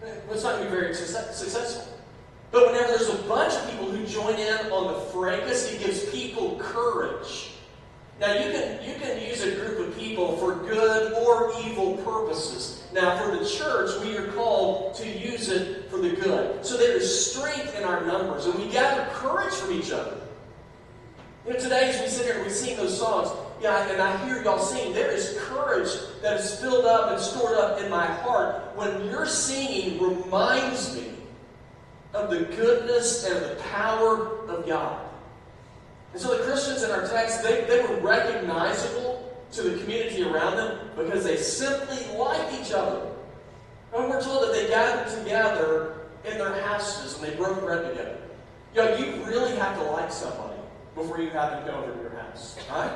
Eh, 0.04 0.12
it's 0.30 0.42
not 0.42 0.56
going 0.56 0.64
to 0.64 0.70
be 0.70 0.76
very 0.76 0.94
successful. 0.94 1.93
But 2.54 2.68
whenever 2.68 2.86
there's 2.86 3.08
a 3.08 3.22
bunch 3.24 3.52
of 3.52 3.68
people 3.68 3.90
who 3.90 4.06
join 4.06 4.36
in 4.36 4.70
on 4.70 4.94
the 4.94 5.00
fracas, 5.10 5.72
it 5.72 5.84
gives 5.84 6.08
people 6.10 6.56
courage. 6.60 7.50
Now 8.20 8.32
you 8.32 8.52
can 8.52 8.88
you 8.88 8.94
can 8.94 9.20
use 9.20 9.42
a 9.42 9.56
group 9.56 9.80
of 9.80 9.98
people 9.98 10.36
for 10.36 10.54
good 10.54 11.14
or 11.14 11.52
evil 11.66 11.96
purposes. 11.96 12.84
Now 12.92 13.18
for 13.18 13.36
the 13.36 13.44
church, 13.44 13.90
we 14.04 14.16
are 14.16 14.28
called 14.34 14.94
to 14.94 15.08
use 15.08 15.48
it 15.48 15.90
for 15.90 15.98
the 15.98 16.10
good. 16.10 16.64
So 16.64 16.76
there 16.76 16.96
is 16.96 17.32
strength 17.32 17.76
in 17.76 17.82
our 17.82 18.06
numbers, 18.06 18.46
and 18.46 18.54
we 18.54 18.68
gather 18.68 19.04
courage 19.14 19.52
from 19.52 19.72
each 19.72 19.90
other. 19.90 20.16
You 21.44 21.54
know, 21.54 21.58
today 21.58 21.90
as 21.90 22.00
we 22.00 22.06
sit 22.06 22.24
here 22.24 22.36
and 22.36 22.44
we 22.44 22.50
sing 22.50 22.76
those 22.76 22.96
songs, 22.96 23.30
yeah, 23.60 23.90
and 23.90 24.00
I 24.00 24.24
hear 24.26 24.44
y'all 24.44 24.60
sing, 24.60 24.92
there 24.92 25.10
is 25.10 25.36
courage 25.40 25.90
that 26.22 26.38
is 26.38 26.54
filled 26.60 26.84
up 26.84 27.10
and 27.10 27.20
stored 27.20 27.58
up 27.58 27.80
in 27.80 27.90
my 27.90 28.06
heart 28.06 28.76
when 28.76 29.06
your 29.06 29.26
singing 29.26 30.00
reminds 30.00 30.94
me 30.94 31.13
of 32.14 32.30
the 32.30 32.44
goodness 32.56 33.24
and 33.24 33.44
the 33.44 33.60
power 33.62 34.46
of 34.48 34.66
God. 34.66 35.04
And 36.12 36.22
so 36.22 36.36
the 36.36 36.44
Christians 36.44 36.84
in 36.84 36.90
our 36.90 37.06
text, 37.08 37.42
they, 37.42 37.64
they 37.64 37.80
were 37.80 37.96
recognizable 37.96 39.36
to 39.52 39.62
the 39.62 39.78
community 39.80 40.22
around 40.22 40.56
them 40.56 40.90
because 40.96 41.24
they 41.24 41.36
simply 41.36 42.16
liked 42.16 42.52
each 42.54 42.72
other. 42.72 43.06
And 43.94 44.08
we're 44.08 44.22
told 44.22 44.44
that 44.44 44.52
they 44.52 44.68
gathered 44.68 45.18
together 45.18 46.06
in 46.24 46.38
their 46.38 46.60
houses 46.62 47.16
and 47.16 47.26
they 47.26 47.36
broke 47.36 47.60
bread 47.60 47.90
together. 47.90 48.18
You 48.74 48.82
know, 48.82 48.96
you 48.96 49.24
really 49.24 49.56
have 49.56 49.76
to 49.76 49.84
like 49.84 50.10
somebody 50.10 50.60
before 50.94 51.20
you 51.20 51.30
have 51.30 51.50
them 51.50 51.66
go 51.66 51.82
over 51.82 51.92
to 51.92 52.00
your 52.00 52.10
house. 52.10 52.56
Right? 52.70 52.90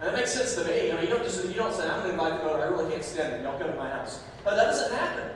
And 0.00 0.08
that 0.08 0.14
makes 0.14 0.32
sense 0.32 0.54
to 0.56 0.64
me. 0.64 0.90
I 0.90 0.96
mean, 0.96 1.04
you 1.04 1.10
don't 1.10 1.22
just 1.22 1.44
you 1.46 1.54
don't 1.54 1.74
say, 1.74 1.88
I'm 1.88 2.02
going 2.02 2.16
to 2.16 2.24
invite 2.24 2.38
them 2.38 2.48
over, 2.48 2.62
I 2.62 2.66
really 2.66 2.90
can't 2.90 3.04
stand 3.04 3.34
them, 3.34 3.44
y'all 3.44 3.58
come 3.58 3.70
to 3.70 3.76
my 3.76 3.88
house. 3.88 4.22
But 4.44 4.56
that 4.56 4.64
doesn't 4.64 4.96
happen. 4.96 5.30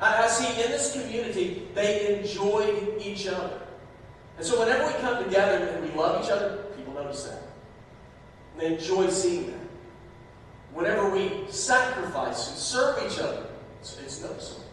I, 0.00 0.24
I 0.24 0.28
see 0.28 0.62
in 0.62 0.70
this 0.70 0.92
community, 0.92 1.68
they 1.74 2.18
enjoy 2.18 2.74
each 3.00 3.26
other. 3.26 3.60
And 4.38 4.46
so 4.46 4.58
whenever 4.58 4.86
we 4.86 4.94
come 5.00 5.22
together 5.22 5.66
and 5.66 5.84
we 5.84 5.94
love 5.94 6.24
each 6.24 6.30
other, 6.30 6.64
people 6.76 6.94
notice 6.94 7.24
that. 7.24 7.42
And 8.52 8.60
they 8.62 8.74
enjoy 8.74 9.10
seeing 9.10 9.50
that. 9.50 9.60
Whenever 10.72 11.10
we 11.10 11.44
sacrifice 11.50 12.48
and 12.48 12.58
serve 12.58 13.04
each 13.04 13.18
other, 13.18 13.46
it's, 13.80 13.98
it's 13.98 14.22
noticeable. 14.22 14.64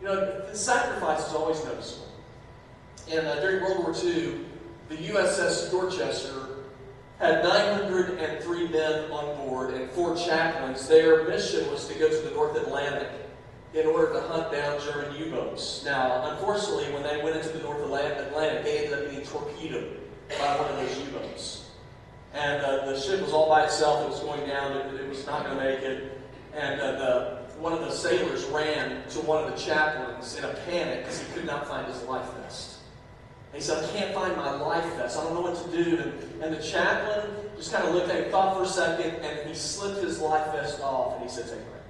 You 0.00 0.08
know, 0.08 0.40
the 0.50 0.56
sacrifice 0.56 1.28
is 1.28 1.34
always 1.34 1.64
noticeable. 1.64 2.08
And 3.10 3.26
uh, 3.26 3.40
during 3.40 3.62
World 3.62 3.84
War 3.84 3.94
II, 3.94 4.40
the 4.88 4.96
USS 4.96 5.70
Dorchester 5.70 6.48
had 7.18 7.44
903 7.44 8.68
men 8.68 9.10
on 9.10 9.36
board 9.36 9.74
and 9.74 9.88
four 9.90 10.16
chaplains. 10.16 10.88
Their 10.88 11.24
mission 11.28 11.70
was 11.70 11.86
to 11.88 11.94
go 11.94 12.08
to 12.08 12.28
the 12.28 12.34
North 12.34 12.56
Atlantic 12.56 13.08
in 13.74 13.86
order 13.86 14.12
to 14.12 14.20
hunt 14.28 14.52
down 14.52 14.80
German 14.80 15.16
U-boats. 15.16 15.82
Now, 15.84 16.30
unfortunately, 16.30 16.92
when 16.92 17.02
they 17.02 17.22
went 17.22 17.36
into 17.36 17.48
the 17.48 17.58
North 17.58 17.82
Atlantic, 17.82 18.64
they 18.64 18.84
ended 18.84 18.92
up 18.92 19.10
being 19.10 19.22
torpedoed 19.26 20.00
by 20.28 20.56
one 20.56 20.70
of 20.70 20.76
those 20.76 20.98
U-boats. 21.06 21.70
And 22.32 22.62
uh, 22.62 22.86
the 22.86 22.98
ship 22.98 23.20
was 23.20 23.32
all 23.32 23.48
by 23.48 23.64
itself. 23.64 24.06
It 24.06 24.10
was 24.10 24.20
going 24.20 24.46
down. 24.46 24.76
It, 24.76 25.00
it 25.00 25.08
was 25.08 25.26
not 25.26 25.44
going 25.44 25.58
to 25.58 25.64
make 25.64 25.80
it. 25.80 26.18
And 26.52 26.80
uh, 26.80 26.92
the, 26.92 27.58
one 27.58 27.72
of 27.72 27.80
the 27.80 27.90
sailors 27.90 28.44
ran 28.44 29.08
to 29.10 29.20
one 29.20 29.44
of 29.44 29.50
the 29.50 29.56
chaplains 29.56 30.36
in 30.36 30.44
a 30.44 30.54
panic 30.66 31.00
because 31.00 31.20
he 31.20 31.32
could 31.32 31.44
not 31.44 31.66
find 31.66 31.86
his 31.86 32.02
life 32.04 32.28
vest. 32.34 32.78
And 33.52 33.60
he 33.60 33.66
said, 33.66 33.84
I 33.84 33.88
can't 33.88 34.14
find 34.14 34.36
my 34.36 34.52
life 34.60 34.84
vest. 34.96 35.18
I 35.18 35.24
don't 35.24 35.34
know 35.34 35.42
what 35.42 35.64
to 35.64 35.84
do. 35.84 35.98
And, 35.98 36.42
and 36.42 36.54
the 36.54 36.62
chaplain 36.62 37.30
just 37.56 37.72
kind 37.72 37.86
of 37.86 37.94
looked 37.94 38.10
at 38.10 38.24
him, 38.24 38.30
thought 38.30 38.56
for 38.56 38.64
a 38.64 38.66
second, 38.66 39.16
and 39.24 39.48
he 39.48 39.54
slipped 39.54 40.02
his 40.02 40.20
life 40.20 40.52
vest 40.52 40.80
off, 40.80 41.14
and 41.14 41.22
he 41.22 41.28
said, 41.28 41.46
take 41.46 41.58
it. 41.58 41.83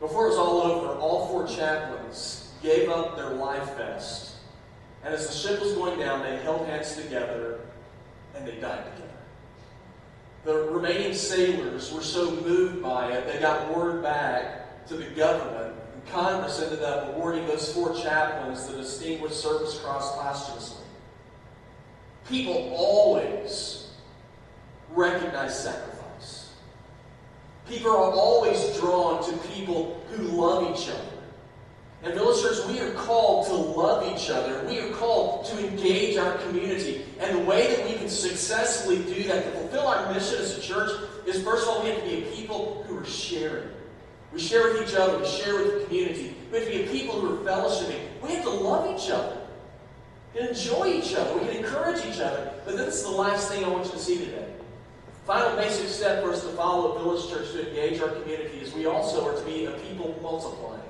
Before 0.00 0.26
it 0.26 0.30
was 0.30 0.38
all 0.38 0.60
over, 0.60 0.98
all 0.98 1.28
four 1.28 1.46
chaplains 1.46 2.52
gave 2.62 2.88
up 2.90 3.16
their 3.16 3.30
life 3.30 3.76
vest. 3.76 4.36
And 5.04 5.14
as 5.14 5.26
the 5.26 5.32
ship 5.32 5.60
was 5.60 5.72
going 5.72 5.98
down, 5.98 6.22
they 6.22 6.36
held 6.38 6.66
hands 6.66 6.96
together 6.96 7.60
and 8.34 8.46
they 8.46 8.56
died 8.56 8.84
together. 8.84 9.12
The 10.44 10.54
remaining 10.72 11.14
sailors 11.14 11.92
were 11.92 12.02
so 12.02 12.30
moved 12.30 12.82
by 12.82 13.12
it, 13.12 13.26
they 13.26 13.40
got 13.40 13.74
word 13.76 14.02
back 14.02 14.86
to 14.86 14.96
the 14.96 15.06
government, 15.06 15.74
and 15.92 16.06
Congress 16.06 16.62
ended 16.62 16.82
up 16.82 17.14
awarding 17.14 17.46
those 17.46 17.72
four 17.72 17.94
chaplains 17.94 18.66
the 18.66 18.76
Distinguished 18.76 19.40
Service 19.40 19.80
Cross 19.80 20.16
posthumously. 20.16 20.84
People 22.28 22.72
always 22.76 23.90
recognize 24.90 25.58
sacrifice. 25.58 25.95
People 27.68 27.90
are 27.90 28.12
always 28.12 28.76
drawn 28.78 29.24
to 29.24 29.36
people 29.48 30.00
who 30.10 30.22
love 30.22 30.62
each 30.76 30.88
other. 30.88 31.00
And 32.02 32.14
villagers, 32.14 32.64
we 32.66 32.78
are 32.78 32.92
called 32.92 33.46
to 33.46 33.54
love 33.54 34.06
each 34.06 34.30
other. 34.30 34.64
We 34.68 34.78
are 34.78 34.90
called 34.92 35.44
to 35.46 35.66
engage 35.66 36.16
our 36.16 36.38
community. 36.38 37.04
And 37.18 37.36
the 37.36 37.44
way 37.44 37.74
that 37.74 37.84
we 37.86 37.94
can 37.94 38.08
successfully 38.08 38.98
do 38.98 39.24
that, 39.24 39.44
to 39.44 39.50
fulfill 39.50 39.88
our 39.88 40.12
mission 40.12 40.38
as 40.38 40.56
a 40.56 40.60
church, 40.60 40.90
is 41.26 41.42
first 41.42 41.64
of 41.64 41.70
all, 41.70 41.82
we 41.82 41.90
have 41.90 42.00
to 42.02 42.08
be 42.08 42.22
a 42.22 42.30
people 42.30 42.84
who 42.86 42.98
are 42.98 43.04
sharing. 43.04 43.68
We 44.32 44.38
share 44.38 44.72
with 44.72 44.88
each 44.88 44.94
other, 44.94 45.18
we 45.18 45.26
share 45.26 45.56
with 45.56 45.80
the 45.80 45.84
community. 45.86 46.36
We 46.52 46.58
have 46.58 46.68
to 46.68 46.72
be 46.72 46.82
a 46.84 46.86
people 46.86 47.20
who 47.20 47.34
are 47.34 47.38
fellowshipping. 47.38 48.00
We 48.22 48.34
have 48.34 48.44
to 48.44 48.50
love 48.50 48.94
each 48.94 49.10
other. 49.10 49.38
and 50.38 50.50
enjoy 50.50 50.88
each 50.88 51.14
other. 51.14 51.34
We 51.38 51.46
can 51.46 51.56
encourage 51.56 52.04
each 52.04 52.20
other. 52.20 52.52
But 52.64 52.76
this 52.76 52.96
is 52.96 53.02
the 53.04 53.10
last 53.10 53.48
thing 53.50 53.64
I 53.64 53.68
want 53.68 53.86
you 53.86 53.92
to 53.92 53.98
see 53.98 54.18
today. 54.18 54.45
Final 55.26 55.56
basic 55.56 55.88
step 55.88 56.22
for 56.22 56.30
us 56.30 56.42
to 56.42 56.48
follow 56.50 56.92
a 56.92 56.98
village 57.02 57.28
church 57.28 57.50
to 57.50 57.68
engage 57.68 58.00
our 58.00 58.10
community 58.10 58.58
is 58.58 58.72
we 58.74 58.86
also 58.86 59.26
are 59.26 59.36
to 59.36 59.44
be 59.44 59.64
a 59.64 59.72
people 59.72 60.16
multiplying. 60.22 60.80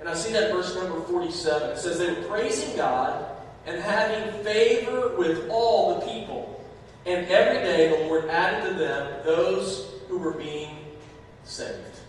And 0.00 0.08
I 0.08 0.14
see 0.14 0.32
that 0.32 0.50
verse 0.50 0.74
number 0.74 1.00
47. 1.02 1.70
It 1.70 1.78
says, 1.78 1.98
They 1.98 2.12
were 2.12 2.26
praising 2.26 2.76
God 2.76 3.24
and 3.64 3.80
having 3.80 4.42
favor 4.42 5.14
with 5.16 5.48
all 5.48 5.94
the 5.94 6.06
people. 6.06 6.64
And 7.06 7.24
every 7.28 7.62
day 7.62 7.88
the 7.88 8.08
Lord 8.08 8.28
added 8.28 8.68
to 8.68 8.74
them 8.76 9.24
those 9.24 9.92
who 10.08 10.18
were 10.18 10.32
being 10.32 10.78
saved. 11.44 12.00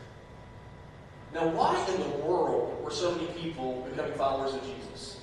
Now, 1.36 1.48
why 1.50 1.86
in 1.94 2.02
the 2.02 2.18
world 2.26 2.84
were 2.84 2.90
so 2.90 3.12
many 3.12 3.28
people 3.28 3.88
becoming 3.88 4.14
followers 4.14 4.56
of 4.56 4.62
Jesus? 4.64 5.20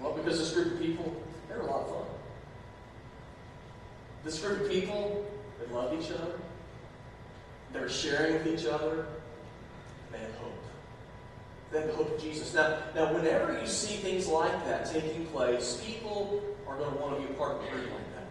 Well, 0.00 0.14
because 0.14 0.38
this 0.38 0.54
group 0.54 0.74
of 0.74 0.80
people, 0.80 1.14
they're 1.48 1.60
a 1.60 1.66
lot 1.66 1.82
of 1.82 1.88
fun. 1.90 2.17
This 4.24 4.40
group 4.40 4.62
of 4.62 4.70
people, 4.70 5.26
they 5.60 5.74
love 5.74 5.92
each 5.98 6.10
other. 6.10 6.38
They're 7.72 7.88
sharing 7.88 8.34
with 8.34 8.46
each 8.46 8.66
other. 8.66 9.06
They 10.12 10.18
have 10.18 10.34
hope. 10.36 10.64
They 11.70 11.80
have 11.82 11.90
hope 11.94 12.14
of 12.14 12.20
Jesus. 12.20 12.54
Now, 12.54 12.78
now, 12.94 13.12
whenever 13.12 13.58
you 13.60 13.66
see 13.66 13.96
things 13.96 14.26
like 14.26 14.64
that 14.64 14.90
taking 14.90 15.26
place, 15.26 15.82
people 15.84 16.42
are 16.66 16.76
going 16.76 16.92
to 16.92 16.98
want 16.98 17.16
to 17.16 17.26
be 17.26 17.32
a 17.32 17.36
part 17.36 17.56
of 17.56 17.64
a 17.64 17.70
group 17.70 17.90
like 17.90 18.14
that. 18.14 18.26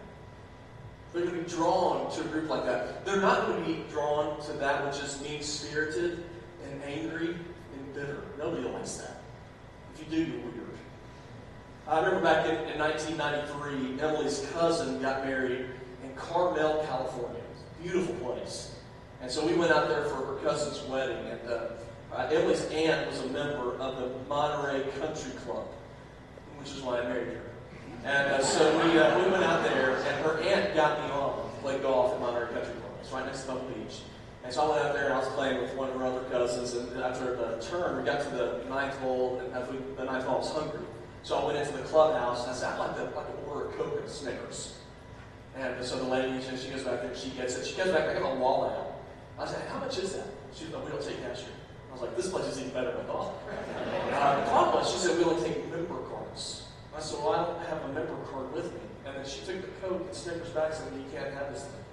They're 1.12 1.22
going 1.22 1.36
to 1.36 1.42
be 1.42 1.48
drawn 1.48 2.10
to 2.12 2.20
a 2.20 2.24
group 2.24 2.50
like 2.50 2.64
that. 2.66 3.04
They're 3.04 3.20
not 3.20 3.46
going 3.46 3.64
to 3.64 3.66
be 3.66 3.84
drawn 3.90 4.40
to 4.42 4.52
that 4.54 4.84
which 4.86 5.02
is 5.02 5.20
mean 5.22 5.42
spirited 5.42 6.24
and 6.64 6.82
angry 6.82 7.28
and 7.28 7.94
bitter. 7.94 8.22
Nobody 8.38 8.68
likes 8.68 8.96
that. 8.96 9.22
If 9.94 10.00
you 10.00 10.24
do, 10.24 10.30
you're 10.30 10.40
weird. 10.40 10.54
I 11.86 12.00
remember 12.00 12.20
back 12.20 12.44
in, 12.44 12.56
in 12.72 12.78
1993, 12.78 14.00
Emily's 14.00 14.46
cousin 14.52 15.00
got 15.00 15.24
married 15.24 15.64
Carmel, 16.18 16.84
California. 16.86 17.40
Beautiful 17.82 18.14
place. 18.16 18.74
And 19.20 19.30
so 19.30 19.46
we 19.46 19.54
went 19.54 19.72
out 19.72 19.88
there 19.88 20.04
for 20.04 20.14
her 20.16 20.34
cousin's 20.44 20.82
wedding, 20.88 21.18
and 21.26 21.40
uh, 21.48 21.68
uh, 22.12 22.28
Emily's 22.32 22.64
aunt 22.66 23.10
was 23.10 23.20
a 23.20 23.28
member 23.28 23.76
of 23.78 23.96
the 23.96 24.10
Monterey 24.28 24.82
Country 25.00 25.32
Club, 25.44 25.66
which 26.58 26.70
is 26.70 26.82
why 26.82 27.00
I 27.00 27.02
married 27.02 27.28
her. 27.28 27.42
And 28.04 28.32
uh, 28.32 28.42
so 28.42 28.64
we, 28.84 28.98
uh, 28.98 29.18
we 29.18 29.30
went 29.30 29.44
out 29.44 29.62
there, 29.64 29.96
and 29.96 30.24
her 30.24 30.40
aunt 30.40 30.74
got 30.74 31.00
me 31.04 31.10
on 31.10 31.36
to 31.36 31.60
play 31.60 31.78
golf 31.78 32.14
at 32.14 32.20
Monterey 32.20 32.52
Country 32.52 32.74
Club. 32.74 32.92
It's 33.00 33.10
right 33.12 33.26
next 33.26 33.42
to 33.42 33.48
Pebble 33.48 33.68
Beach. 33.68 34.00
And 34.44 34.52
so 34.52 34.62
I 34.62 34.70
went 34.70 34.86
out 34.86 34.94
there 34.94 35.04
and 35.06 35.14
I 35.14 35.18
was 35.18 35.28
playing 35.30 35.60
with 35.60 35.74
one 35.74 35.90
of 35.90 35.96
her 35.96 36.06
other 36.06 36.22
cousins, 36.30 36.74
and 36.74 37.02
after 37.02 37.36
the 37.36 37.60
turn, 37.60 37.98
we 37.98 38.04
got 38.04 38.22
to 38.22 38.30
the 38.30 38.64
ninth 38.68 38.96
hole, 38.98 39.40
and 39.40 39.68
we, 39.68 39.78
the 39.96 40.04
ninth 40.04 40.24
hole 40.24 40.36
I 40.36 40.38
was 40.38 40.52
hungry. 40.52 40.80
So 41.22 41.36
I 41.36 41.44
went 41.46 41.58
into 41.58 41.72
the 41.76 41.82
clubhouse, 41.84 42.42
and 42.42 42.52
I 42.52 42.54
said, 42.54 42.72
I'd 42.72 42.78
like 42.78 42.96
to, 42.96 43.04
like 43.16 43.26
to 43.26 43.50
order 43.50 43.68
a 43.68 43.72
Coke 43.72 44.00
and 44.00 44.08
Snickers. 44.08 44.78
And 45.58 45.84
so 45.84 45.98
the 45.98 46.04
lady, 46.04 46.40
she 46.40 46.70
goes 46.70 46.84
back 46.84 47.02
there, 47.02 47.14
she 47.16 47.30
gets 47.30 47.56
it. 47.56 47.66
She 47.66 47.74
comes 47.74 47.90
back, 47.90 48.08
I 48.08 48.14
got 48.20 48.32
a 48.32 48.34
wallet 48.38 48.72
out. 48.72 49.00
I 49.38 49.46
said, 49.46 49.68
how 49.68 49.80
much 49.80 49.98
is 49.98 50.14
that? 50.14 50.26
She 50.54 50.64
said, 50.64 50.84
we 50.84 50.90
don't 50.90 51.02
take 51.02 51.20
cash 51.20 51.40
here. 51.40 51.48
I 51.90 51.92
was 51.92 52.02
like, 52.02 52.16
this 52.16 52.28
place 52.30 52.46
is 52.46 52.60
even 52.60 52.72
better 52.72 52.92
than 52.92 53.04
thought. 53.06 53.34
Uh, 54.12 54.40
the 54.40 54.50
problem 54.50 54.74
was, 54.76 54.92
she 54.92 54.98
said, 54.98 55.18
we 55.18 55.24
only 55.24 55.42
take 55.42 55.68
member 55.70 55.98
cards. 56.10 56.68
I 56.96 57.00
said, 57.00 57.18
well, 57.18 57.32
I 57.32 57.44
don't 57.44 57.66
have 57.66 57.90
a 57.90 57.92
member 57.92 58.14
card 58.30 58.52
with 58.52 58.72
me. 58.72 58.80
And 59.06 59.16
then 59.16 59.26
she 59.26 59.44
took 59.44 59.60
the 59.62 59.86
Coke 59.86 60.06
and 60.06 60.14
Snickers 60.14 60.50
back 60.50 60.66
and 60.66 60.74
said, 60.74 60.92
you 60.94 61.04
can't 61.12 61.34
have 61.34 61.52
this 61.52 61.64
thing. 61.64 61.84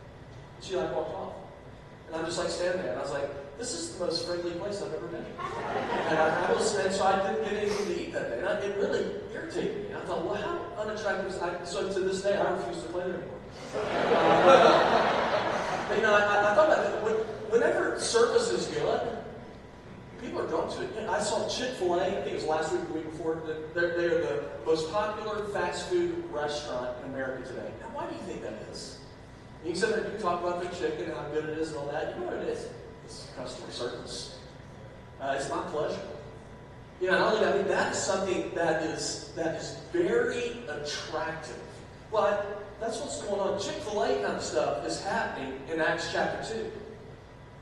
And 0.57 0.63
she 0.63 0.75
like 0.75 0.93
walked 0.95 1.15
off. 1.15 1.33
And 2.07 2.15
I'm 2.17 2.25
just 2.25 2.37
like 2.37 2.49
standing 2.49 2.83
there, 2.83 2.91
and 2.91 2.99
I 2.99 3.03
was 3.03 3.13
like, 3.13 3.57
this 3.57 3.73
is 3.73 3.95
the 3.95 4.05
most 4.05 4.27
friendly 4.27 4.51
place 4.51 4.81
I've 4.81 4.93
ever 4.93 5.07
been. 5.07 5.25
And 5.25 6.19
I, 6.19 6.49
I 6.49 6.53
was, 6.53 6.75
and 6.75 6.93
so 6.93 7.03
I 7.05 7.31
didn't 7.31 7.43
get 7.45 7.53
anything 7.53 7.85
to 7.87 8.01
eat 8.01 8.13
that 8.13 8.29
day. 8.29 8.39
And 8.39 8.47
I, 8.47 8.59
it 8.59 8.77
really 8.77 9.05
irritated 9.33 9.89
me. 9.89 9.95
I 9.95 10.01
thought, 10.05 10.23
well, 10.23 10.35
how 10.35 10.83
unattractive 10.83 11.33
is 11.33 11.41
I, 11.41 11.63
So 11.63 11.91
to 11.91 11.99
this 12.01 12.21
day, 12.21 12.37
I 12.37 12.51
refuse 12.51 12.83
to 12.83 12.89
play 12.89 13.05
there 13.05 13.15
anymore. 13.15 13.34
You 15.95 16.01
know, 16.01 16.13
I, 16.13 16.21
I, 16.21 16.55
thought 16.55 16.67
about 16.67 16.77
that. 16.77 17.03
When, 17.03 17.13
whenever 17.51 17.99
service 17.99 18.49
is 18.49 18.67
good, 18.67 19.17
people 20.21 20.41
are 20.41 20.47
drawn 20.47 20.69
to 20.75 20.83
it. 20.83 20.89
You 20.95 21.01
know, 21.01 21.11
I 21.11 21.19
saw 21.19 21.47
Chick 21.47 21.71
fil 21.71 21.95
A, 21.95 22.05
I 22.05 22.09
think 22.21 22.27
it 22.27 22.35
was 22.35 22.45
last 22.45 22.71
week 22.71 22.81
or 22.81 22.85
the 22.85 22.93
week 22.93 23.11
before, 23.11 23.41
they're, 23.73 23.97
they're 23.97 24.21
the 24.21 24.43
most 24.65 24.91
popular 24.91 25.45
fast 25.45 25.89
food 25.89 26.23
restaurant 26.31 26.97
in 27.03 27.11
America 27.11 27.47
today. 27.47 27.71
Now, 27.81 27.87
why 27.93 28.07
do 28.07 28.15
you 28.15 28.21
think 28.21 28.41
that 28.41 28.53
is? 28.71 28.99
You 29.63 29.71
can 29.71 29.79
sit 29.79 29.89
there 29.89 30.03
and 30.03 30.13
you 30.13 30.19
talk 30.19 30.41
about 30.41 30.61
the 30.61 30.69
chicken, 30.77 31.11
how 31.11 31.23
good 31.29 31.45
it 31.45 31.57
is, 31.57 31.69
and 31.69 31.77
all 31.79 31.87
that. 31.87 32.13
You 32.13 32.21
know 32.21 32.27
what 32.31 32.37
it 32.37 32.49
is? 32.49 32.67
It's 33.05 33.29
customer 33.35 33.71
service. 33.71 34.37
Uh, 35.19 35.35
it's 35.37 35.49
my 35.49 35.61
pleasure. 35.71 36.01
You 37.01 37.11
know, 37.11 37.19
not 37.19 37.33
only 37.33 37.45
that, 37.45 37.53
I 37.53 37.57
think 37.57 37.67
that 37.69 37.91
is 37.91 37.97
something 37.97 38.51
that 38.55 38.83
is 38.83 39.31
that 39.35 39.55
is 39.55 39.77
very 39.91 40.53
attractive. 40.69 41.59
But 42.11 42.64
that's 42.79 42.99
what's 42.99 43.21
going 43.21 43.39
on. 43.39 43.59
Chick-fil-A 43.59 44.07
kind 44.21 44.35
of 44.37 44.41
stuff 44.41 44.85
is 44.85 45.01
happening 45.01 45.59
in 45.71 45.79
Acts 45.79 46.11
chapter 46.11 46.53
2. 46.53 46.71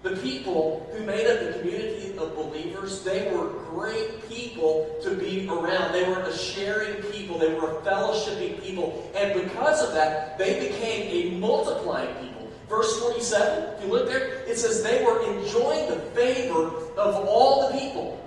The 0.09 0.17
people 0.17 0.89
who 0.91 1.05
made 1.05 1.27
up 1.27 1.39
the 1.39 1.59
community 1.59 2.17
of 2.17 2.35
believers, 2.35 3.03
they 3.03 3.31
were 3.31 3.47
great 3.69 4.27
people 4.27 4.93
to 5.01 5.15
be 5.15 5.47
around. 5.47 5.93
They 5.93 6.03
were 6.09 6.19
a 6.19 6.37
sharing 6.37 7.01
people. 7.03 7.39
They 7.39 7.53
were 7.53 7.77
a 7.77 7.81
fellowshipping 7.81 8.61
people. 8.61 9.09
And 9.15 9.33
because 9.45 9.81
of 9.81 9.93
that, 9.93 10.37
they 10.37 10.67
became 10.67 11.35
a 11.35 11.39
multiplying 11.39 12.13
people. 12.15 12.49
Verse 12.67 12.99
47, 12.99 13.75
if 13.75 13.85
you 13.85 13.91
look 13.91 14.09
there, 14.09 14.43
it 14.45 14.57
says 14.57 14.83
they 14.83 15.05
were 15.05 15.21
enjoying 15.21 15.89
the 15.89 15.99
favor 16.11 16.67
of 16.97 17.25
all 17.27 17.69
the 17.69 17.79
people. 17.79 18.19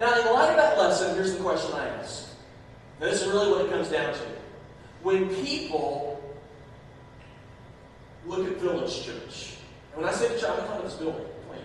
Now, 0.00 0.18
in 0.18 0.26
light 0.32 0.50
of 0.50 0.56
that 0.56 0.78
lesson, 0.78 1.14
here's 1.14 1.36
the 1.36 1.42
question 1.42 1.74
I 1.74 1.88
ask. 1.88 2.28
this 2.98 3.22
is 3.22 3.28
really 3.28 3.50
what 3.50 3.66
it 3.66 3.70
comes 3.70 3.88
down 3.88 4.14
to. 4.14 4.20
When 5.02 5.28
people 5.34 6.22
look 8.26 8.46
at 8.46 8.56
Village 8.56 9.04
Church, 9.04 9.56
and 9.92 10.02
when 10.02 10.12
I 10.12 10.12
say 10.12 10.28
the 10.28 10.40
church, 10.40 10.50
I'm 10.50 10.56
talking 10.56 10.72
about 10.72 10.84
this 10.84 10.94
building, 10.94 11.24
I'm 11.24 11.48
talking 11.48 11.64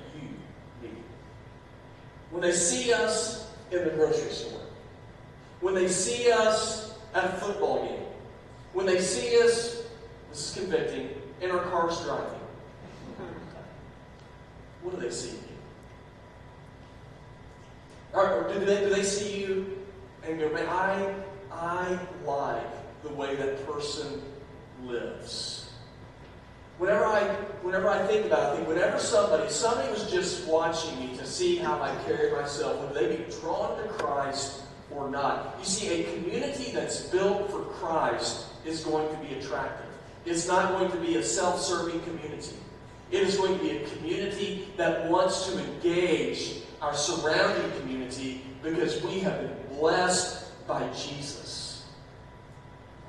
you, 0.82 0.88
me. 0.90 0.96
When 2.30 2.42
they 2.42 2.52
see 2.52 2.94
us 2.94 3.52
in 3.72 3.84
the 3.84 3.90
grocery 3.92 4.32
store, 4.32 4.62
when 5.62 5.74
they 5.74 5.88
see 5.88 6.32
us 6.32 6.94
at 7.14 7.26
a 7.26 7.30
football 7.30 7.86
game, 7.86 8.06
when 8.74 8.86
they 8.86 9.00
see 9.00 9.42
us, 9.42 9.84
this 10.30 10.50
is 10.50 10.54
convicting, 10.56 11.10
in 11.42 11.52
our 11.52 11.64
cars 11.66 12.02
driving, 12.02 12.40
what 14.82 14.96
do 14.96 15.02
they 15.02 15.14
see? 15.14 15.38
Or, 18.14 18.48
do 18.54 18.64
they, 18.64 18.82
do 18.82 18.90
they 18.90 19.04
see 19.04 19.42
you 19.42 19.80
and 20.24 20.40
go, 20.40 20.50
man, 20.52 20.68
I, 20.70 21.16
I 21.52 22.00
like 22.26 22.83
the 23.04 23.10
way 23.10 23.36
that 23.36 23.66
person 23.68 24.22
lives? 24.84 25.72
Whenever 26.80 27.06
I, 27.06 27.22
whenever 27.62 27.88
I 27.88 28.06
think 28.08 28.26
about 28.26 28.40
it, 28.40 28.54
I 28.54 28.56
think 28.56 28.68
whenever 28.68 29.00
somebody, 29.00 29.50
somebody 29.50 29.90
was 29.92 30.10
just 30.10 30.48
watching 30.48 31.00
me 31.00 31.16
to 31.18 31.26
see 31.26 31.58
how 31.58 31.82
I 31.82 31.96
carry 32.06 32.32
myself, 32.32 32.80
would 32.82 32.94
they 32.94 33.16
be 33.16 33.32
drawn 33.40 33.82
to 33.82 33.88
Christ 33.90 34.64
or 34.92 35.10
not? 35.10 35.56
You 35.60 35.66
see, 35.66 36.02
a 36.02 36.14
community 36.16 36.72
that's 36.72 37.02
built 37.10 37.52
for 37.52 37.62
Christ 37.62 38.48
is 38.66 38.84
going 38.84 39.14
to 39.16 39.22
be 39.24 39.36
attractive. 39.36 39.86
It's 40.26 40.48
not 40.48 40.72
going 40.72 40.90
to 40.92 40.98
be 40.98 41.18
a 41.18 41.24
self-serving 41.24 42.02
community. 42.02 42.56
It 43.12 43.22
is 43.22 43.38
going 43.38 43.58
to 43.58 43.64
be 43.64 43.78
a 43.78 43.88
community 43.90 44.68
that 44.78 45.10
wants 45.10 45.48
to 45.48 45.64
engage 45.64 46.64
our 46.82 46.96
surrounding 46.96 47.72
community 47.80 48.42
because 48.64 49.02
we 49.04 49.20
have 49.20 49.40
been 49.40 49.78
blessed 49.78 50.68
by 50.68 50.88
Jesus. 50.90 51.63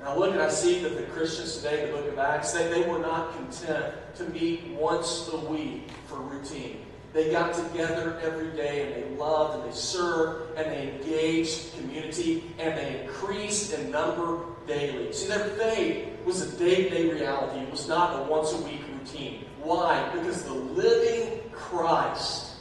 And 0.05 0.13
I 0.13 0.17
look 0.17 0.33
and 0.33 0.41
I 0.41 0.49
see 0.49 0.81
that 0.81 0.97
the 0.97 1.03
Christians 1.13 1.57
today 1.57 1.87
the 1.87 1.93
book 1.93 2.07
of 2.07 2.19
Acts, 2.19 2.51
they, 2.51 2.67
they 2.67 2.87
were 2.87 2.99
not 2.99 3.33
content 3.33 3.95
to 4.17 4.25
meet 4.25 4.63
once 4.67 5.27
a 5.33 5.37
week 5.37 5.89
for 6.05 6.17
routine. 6.17 6.85
They 7.11 7.31
got 7.31 7.55
together 7.55 8.19
every 8.21 8.51
day 8.51 8.83
and 8.83 8.93
they 8.93 9.17
loved 9.17 9.59
and 9.59 9.71
they 9.71 9.75
served 9.75 10.59
and 10.59 10.71
they 10.71 10.91
engaged 10.91 11.75
community 11.75 12.43
and 12.59 12.77
they 12.77 13.01
increased 13.01 13.73
in 13.73 13.89
number 13.89 14.41
daily. 14.67 15.11
See, 15.11 15.27
their 15.27 15.39
faith 15.39 16.07
was 16.23 16.53
a 16.53 16.55
day 16.59 16.83
to 16.83 16.89
day 16.91 17.09
reality. 17.09 17.61
It 17.61 17.71
was 17.71 17.87
not 17.87 18.19
a 18.19 18.29
once 18.29 18.53
a 18.53 18.57
week 18.57 18.81
routine. 18.99 19.45
Why? 19.59 20.07
Because 20.13 20.43
the 20.43 20.53
living 20.53 21.49
Christ 21.51 22.57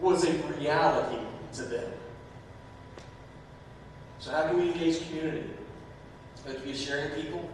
was 0.00 0.24
a 0.24 0.32
reality 0.32 1.22
to 1.56 1.62
them. 1.62 1.92
So, 4.18 4.30
how 4.30 4.46
can 4.46 4.56
we 4.56 4.72
engage 4.72 5.06
community? 5.06 5.55
Have 6.46 6.56
to 6.56 6.60
be 6.62 6.74
sharing 6.74 7.10
people, 7.10 7.50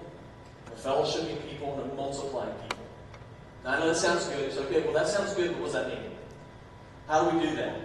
a 0.67 0.71
fellowshipping 0.73 1.49
people, 1.49 1.81
and 1.81 1.97
multiplying 1.97 2.53
people. 2.69 2.85
Now, 3.65 3.71
I 3.71 3.79
know 3.79 3.89
that 3.89 3.97
sounds 3.97 4.27
good. 4.27 4.41
It's 4.41 4.59
okay, 4.59 4.83
well, 4.83 4.93
that 4.93 5.09
sounds 5.09 5.35
good, 5.35 5.53
but 5.53 5.61
what 5.61 5.73
does 5.73 5.75
that 5.75 5.89
mean? 5.89 6.11
How 7.09 7.31
do 7.31 7.39
we 7.39 7.47
do 7.47 7.57
that? 7.57 7.77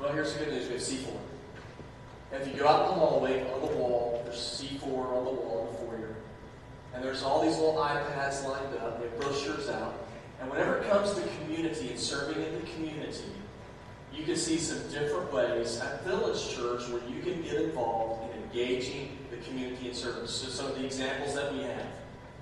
Well, 0.00 0.12
here's 0.12 0.32
the 0.34 0.44
good 0.44 0.54
news 0.54 0.68
we 0.68 0.74
have 0.74 0.82
C4. 0.82 1.16
If 2.32 2.46
you 2.46 2.60
go 2.60 2.68
out 2.68 2.82
in 2.82 2.88
the 2.88 3.04
hallway, 3.04 3.42
on 3.52 3.60
the 3.60 3.66
wall, 3.76 4.22
there's 4.24 4.36
C4 4.36 4.84
on 4.84 5.24
the 5.24 5.30
wall 5.30 5.66
in 5.66 5.72
the 5.72 5.90
foyer. 5.90 6.14
And 6.94 7.04
there's 7.04 7.24
all 7.24 7.42
these 7.42 7.56
little 7.58 7.74
iPads 7.74 8.44
lined 8.44 8.74
up, 8.76 9.00
they 9.00 9.08
have 9.08 9.20
brochures 9.20 9.68
out. 9.68 10.06
And 10.40 10.48
whenever 10.50 10.78
it 10.78 10.88
comes 10.88 11.14
to 11.14 11.22
community 11.40 11.90
and 11.90 11.98
serving 11.98 12.40
in 12.40 12.54
the 12.54 12.66
community, 12.70 13.24
you 14.14 14.24
can 14.24 14.36
see 14.36 14.58
some 14.58 14.78
different 14.92 15.32
ways 15.32 15.80
at 15.80 16.04
Village 16.04 16.48
Church 16.54 16.88
where 16.88 17.02
you 17.08 17.20
can 17.22 17.42
get 17.42 17.54
involved 17.54 18.22
in 18.24 18.29
engaging 18.50 19.16
the 19.30 19.36
community 19.38 19.88
in 19.88 19.94
service. 19.94 20.34
So 20.34 20.48
some 20.48 20.66
of 20.66 20.74
the 20.76 20.84
examples 20.84 21.34
that 21.34 21.52
we 21.52 21.62
have 21.62 21.86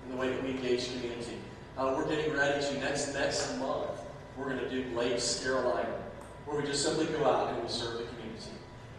in 0.05 0.12
the 0.12 0.16
way 0.16 0.31
that 0.31 0.42
we 0.42 0.51
engage 0.51 0.90
community. 0.92 1.37
Uh, 1.77 1.94
we're 1.97 2.09
getting 2.09 2.33
ready 2.33 2.64
to 2.64 2.81
next 2.81 3.14
next 3.14 3.57
month. 3.59 3.90
We're 4.37 4.51
going 4.51 4.59
to 4.59 4.71
do 4.71 4.97
Lakes 4.97 5.42
Carolina, 5.42 5.94
where 6.47 6.61
we 6.61 6.66
just 6.66 6.83
simply 6.83 7.07
go 7.07 7.27
out 7.27 7.53
and 7.53 7.62
we 7.62 7.68
serve 7.68 7.99
the 7.99 8.05
community. 8.05 8.51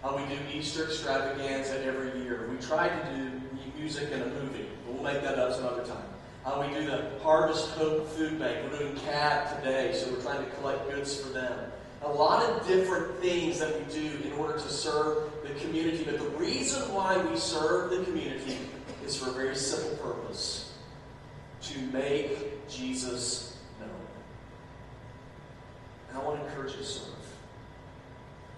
Uh, 0.03 0.15
we 0.15 0.35
do 0.35 0.39
Easter 0.57 0.85
extravaganza 0.85 1.83
every 1.83 2.21
year. 2.21 2.47
We 2.49 2.57
try 2.57 2.89
to 2.89 3.15
do 3.15 3.41
music 3.77 4.09
and 4.11 4.21
a 4.21 4.27
movie, 4.27 4.67
but 4.85 4.93
we'll 4.93 5.03
make 5.03 5.21
that 5.23 5.39
up 5.39 5.53
some 5.53 5.65
other 5.65 5.85
time. 5.85 6.03
Uh, 6.45 6.65
we 6.65 6.73
do 6.73 6.85
the 6.85 7.11
Harvest 7.21 7.69
Hope 7.71 8.07
Food 8.09 8.39
Bank. 8.39 8.59
We're 8.63 8.79
doing 8.79 8.95
CAB 8.97 9.57
today, 9.57 9.93
so 9.93 10.11
we're 10.11 10.21
trying 10.21 10.43
to 10.43 10.51
collect 10.57 10.89
goods 10.89 11.19
for 11.19 11.29
them. 11.29 11.71
A 12.01 12.07
lot 12.07 12.43
of 12.43 12.65
different 12.67 13.19
things 13.19 13.59
that 13.59 13.77
we 13.77 13.93
do 13.93 14.19
in 14.23 14.31
order 14.33 14.53
to 14.53 14.69
serve 14.69 15.28
the 15.53 15.59
community. 15.59 16.03
But 16.03 16.19
the 16.19 16.29
reason 16.37 16.93
why 16.93 17.17
we 17.17 17.37
serve 17.37 17.91
the 17.91 18.03
community 18.03 18.57
is 19.05 19.17
for 19.17 19.29
a 19.29 19.33
very 19.33 19.55
simple 19.55 19.97
purpose 19.97 20.73
to 21.63 21.79
make 21.91 22.67
Jesus 22.69 23.57
known. 23.79 23.89
And 26.09 26.17
I 26.17 26.23
want 26.23 26.39
to 26.39 26.45
encourage 26.47 26.73
you 26.73 26.79
to 26.79 26.85
serve. 26.85 27.05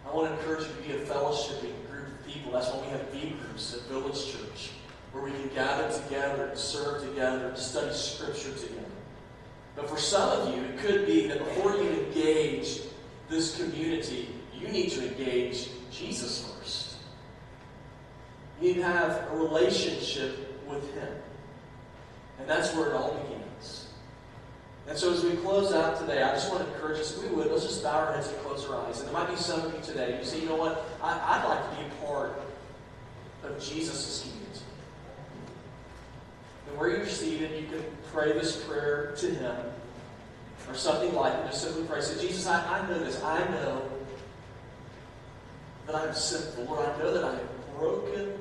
I 0.08 0.14
want 0.14 0.28
to 0.28 0.40
encourage 0.40 0.68
you 0.68 0.74
to 0.74 0.82
be 0.82 1.04
a 1.04 1.06
fellowshipping 1.06 1.90
group 1.90 2.08
of 2.08 2.28
people. 2.28 2.52
That's 2.52 2.70
why 2.70 2.82
we 2.82 2.88
have 2.88 3.12
B 3.12 3.36
groups 3.42 3.74
at 3.74 3.82
Village 3.84 4.32
Church 4.32 4.72
where 5.12 5.24
we 5.24 5.32
can 5.32 5.50
gather 5.50 5.92
together 5.92 6.48
and 6.48 6.58
serve 6.58 7.04
together 7.04 7.48
and 7.48 7.58
study 7.58 7.94
Scripture 7.94 8.54
together. 8.54 8.86
But 9.76 9.90
for 9.90 9.98
some 9.98 10.30
of 10.30 10.56
you, 10.56 10.64
it 10.64 10.80
could 10.80 11.06
be 11.06 11.28
that 11.28 11.40
before 11.40 11.76
you 11.76 11.90
engage 11.90 12.82
this 13.30 13.58
community, 13.58 14.30
you 14.58 14.68
need 14.68 14.90
to 14.92 15.08
engage 15.08 15.70
Jesus 15.92 16.46
first. 16.46 16.71
Need 18.62 18.76
to 18.76 18.84
have 18.84 19.28
a 19.32 19.36
relationship 19.36 20.64
with 20.70 20.94
Him. 20.94 21.10
And 22.40 22.48
that's 22.48 22.74
where 22.76 22.90
it 22.90 22.94
all 22.94 23.14
begins. 23.14 23.88
And 24.88 24.98
so 24.98 25.14
as 25.14 25.24
we 25.24 25.32
close 25.38 25.74
out 25.74 26.00
today, 26.00 26.22
I 26.22 26.32
just 26.32 26.52
want 26.52 26.66
to 26.66 26.74
encourage 26.74 27.00
us, 27.00 27.18
we 27.18 27.28
would, 27.30 27.52
let's 27.52 27.64
just 27.64 27.84
bow 27.84 27.98
our 28.00 28.14
heads 28.14 28.28
and 28.28 28.38
close 28.40 28.68
our 28.68 28.86
eyes. 28.86 29.00
And 29.00 29.08
there 29.08 29.14
might 29.14 29.30
be 29.30 29.36
some 29.36 29.62
of 29.62 29.74
you 29.74 29.82
today 29.82 30.18
who 30.18 30.24
say, 30.24 30.42
you 30.42 30.48
know 30.48 30.56
what, 30.56 30.88
I, 31.02 31.42
would 31.42 31.50
like 31.50 31.70
to 31.70 31.76
be 31.78 31.88
a 31.88 32.06
part 32.06 32.40
of 33.44 33.64
Jesus' 33.64 34.22
community. 34.22 34.42
And 36.68 36.78
where 36.78 36.90
you're 36.90 37.08
seated, 37.08 37.62
you 37.62 37.68
can 37.68 37.84
pray 38.12 38.34
this 38.34 38.64
prayer 38.64 39.14
to 39.18 39.28
Him 39.28 39.56
or 40.68 40.76
something 40.76 41.14
like 41.16 41.34
it. 41.34 41.46
Just 41.48 41.64
simply 41.64 41.84
pray. 41.84 42.02
Say, 42.02 42.22
Jesus, 42.28 42.48
I, 42.48 42.80
I 42.80 42.88
know 42.88 43.00
this. 43.00 43.22
I 43.24 43.40
know 43.50 43.82
that 45.88 45.96
I 45.96 46.08
am 46.08 46.14
sinful. 46.14 46.66
Lord, 46.66 46.88
I 46.88 46.98
know 47.00 47.14
that 47.14 47.24
I 47.24 47.32
have 47.32 47.78
broken 47.78 48.34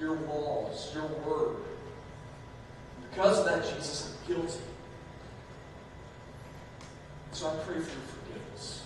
your 0.00 0.14
walls, 0.14 0.92
your 0.94 1.06
word. 1.26 1.56
Because 3.10 3.38
of 3.38 3.44
that, 3.46 3.64
Jesus, 3.64 4.14
I'm 4.14 4.34
guilty. 4.34 4.60
So 7.32 7.48
I 7.48 7.54
pray 7.64 7.80
for 7.80 7.90
your 7.90 8.06
forgiveness. 8.06 8.82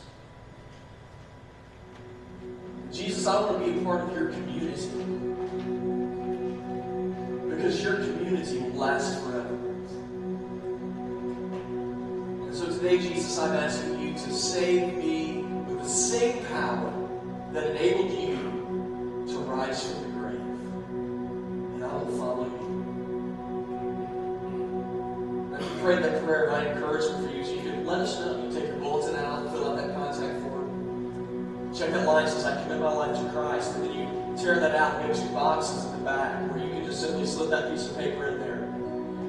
Jesus, 2.90 3.26
I 3.26 3.40
want 3.40 3.64
to 3.64 3.72
be 3.72 3.78
a 3.78 3.82
part 3.82 4.00
of 4.00 4.12
your 4.14 4.30
community 4.30 4.88
because 7.48 7.82
your 7.82 7.96
community 7.96 8.58
will 8.58 8.80
last 8.80 9.20
forever. 9.22 9.54
And 12.46 12.54
so 12.54 12.66
today, 12.66 12.98
Jesus, 12.98 13.38
I'm 13.38 13.52
asking 13.52 14.00
you 14.00 14.12
to 14.12 14.32
save 14.32 14.94
me 14.94 15.42
with 15.68 15.80
the 15.80 15.88
same 15.88 16.44
power 16.46 16.92
that 17.52 17.70
enabled 17.70 18.10
you 18.10 19.26
to 19.28 19.38
rise 19.40 19.90
from 19.90 20.02
the 20.02 20.11
prayer, 26.32 26.50
my 26.50 26.66
encouragement 26.66 27.26
for 27.26 27.36
you 27.36 27.42
is 27.42 27.50
you 27.50 27.60
can 27.60 27.84
let 27.84 28.00
us 28.00 28.18
know. 28.18 28.42
You 28.42 28.52
take 28.52 28.68
your 28.68 28.78
bulletin 28.78 29.16
out, 29.16 29.50
fill 29.50 29.68
out 29.68 29.76
that 29.76 29.94
contact 29.94 30.40
form. 30.40 31.74
Check 31.76 31.90
that 31.90 32.06
line 32.06 32.26
says, 32.26 32.46
I 32.46 32.62
commit 32.62 32.80
my 32.80 32.92
life 32.92 33.20
to 33.20 33.30
Christ. 33.32 33.74
And 33.76 33.84
then 33.84 33.92
you 33.92 34.36
tear 34.42 34.58
that 34.58 34.74
out 34.74 35.02
and 35.02 35.12
get 35.12 35.22
two 35.22 35.28
boxes 35.34 35.84
in 35.84 35.92
the 35.92 36.04
back 36.04 36.50
where 36.50 36.64
you 36.64 36.70
can 36.70 36.86
just 36.86 37.02
simply 37.02 37.26
slip 37.26 37.50
that 37.50 37.70
piece 37.70 37.86
of 37.86 37.98
paper 37.98 38.28
in 38.28 38.38
there 38.38 38.66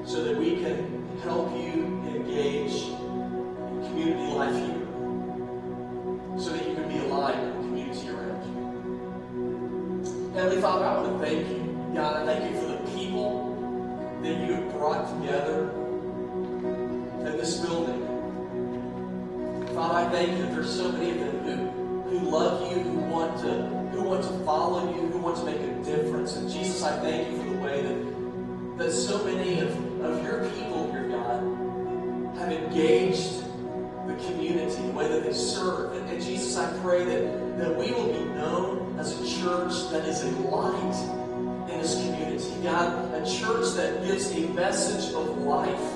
so 0.05 0.23
that 0.23 0.37
we 0.37 0.55
can 0.63 1.19
help 1.23 1.51
you 1.51 1.83
engage 2.07 2.83
in 2.83 3.85
community 3.89 4.33
life 4.33 4.55
here 4.55 4.79
so 6.39 6.51
that 6.51 6.67
you 6.67 6.73
can 6.73 6.87
be 6.87 6.99
aligned 6.99 7.45
with 7.45 7.55
the 7.55 7.61
community 7.67 8.09
around 8.09 8.43
you. 8.47 8.55
Heavenly 10.33 10.61
Father, 10.61 10.85
I 10.85 11.01
want 11.01 11.21
to 11.21 11.25
thank 11.25 11.49
you 11.49 11.52
that 20.13 20.53
there's 20.53 20.75
so 20.75 20.91
many 20.91 21.09
of 21.09 21.17
them 21.17 21.69
who, 22.03 22.19
who 22.19 22.29
love 22.29 22.71
you, 22.71 22.83
who 22.83 22.99
want 22.99 23.39
to 23.41 23.83
who 23.93 24.03
want 24.03 24.23
to 24.23 24.45
follow 24.45 24.93
you, 24.93 25.07
who 25.07 25.17
want 25.17 25.37
to 25.37 25.43
make 25.43 25.59
a 25.59 25.83
difference. 25.83 26.35
And 26.35 26.49
Jesus, 26.49 26.83
I 26.83 26.99
thank 26.99 27.31
you 27.31 27.37
for 27.37 27.49
the 27.49 27.57
way 27.57 27.81
that, 27.81 28.77
that 28.77 28.91
so 28.91 29.23
many 29.23 29.59
of, 29.59 29.69
of 30.01 30.23
your 30.23 30.49
people 30.49 30.91
here, 30.91 31.09
God, 31.09 32.37
have 32.37 32.51
engaged 32.51 33.41
the 34.07 34.15
community, 34.25 34.81
the 34.81 34.91
way 34.91 35.07
that 35.07 35.23
they 35.23 35.33
serve. 35.33 35.93
And, 35.93 36.09
and 36.09 36.23
Jesus, 36.23 36.57
I 36.57 36.71
pray 36.79 37.05
that, 37.05 37.57
that 37.59 37.75
we 37.75 37.91
will 37.91 38.07
be 38.07 38.23
known 38.35 38.99
as 38.99 39.19
a 39.19 39.41
church 39.41 39.91
that 39.91 40.05
is 40.07 40.23
a 40.23 40.31
light 40.41 41.71
in 41.71 41.79
this 41.79 41.95
community. 41.95 42.51
God, 42.63 43.13
a 43.13 43.25
church 43.25 43.73
that 43.75 44.03
gives 44.05 44.31
a 44.31 44.47
message 44.49 45.13
of 45.13 45.37
life 45.39 45.92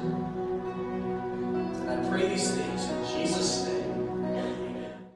Jesus' 0.00 0.37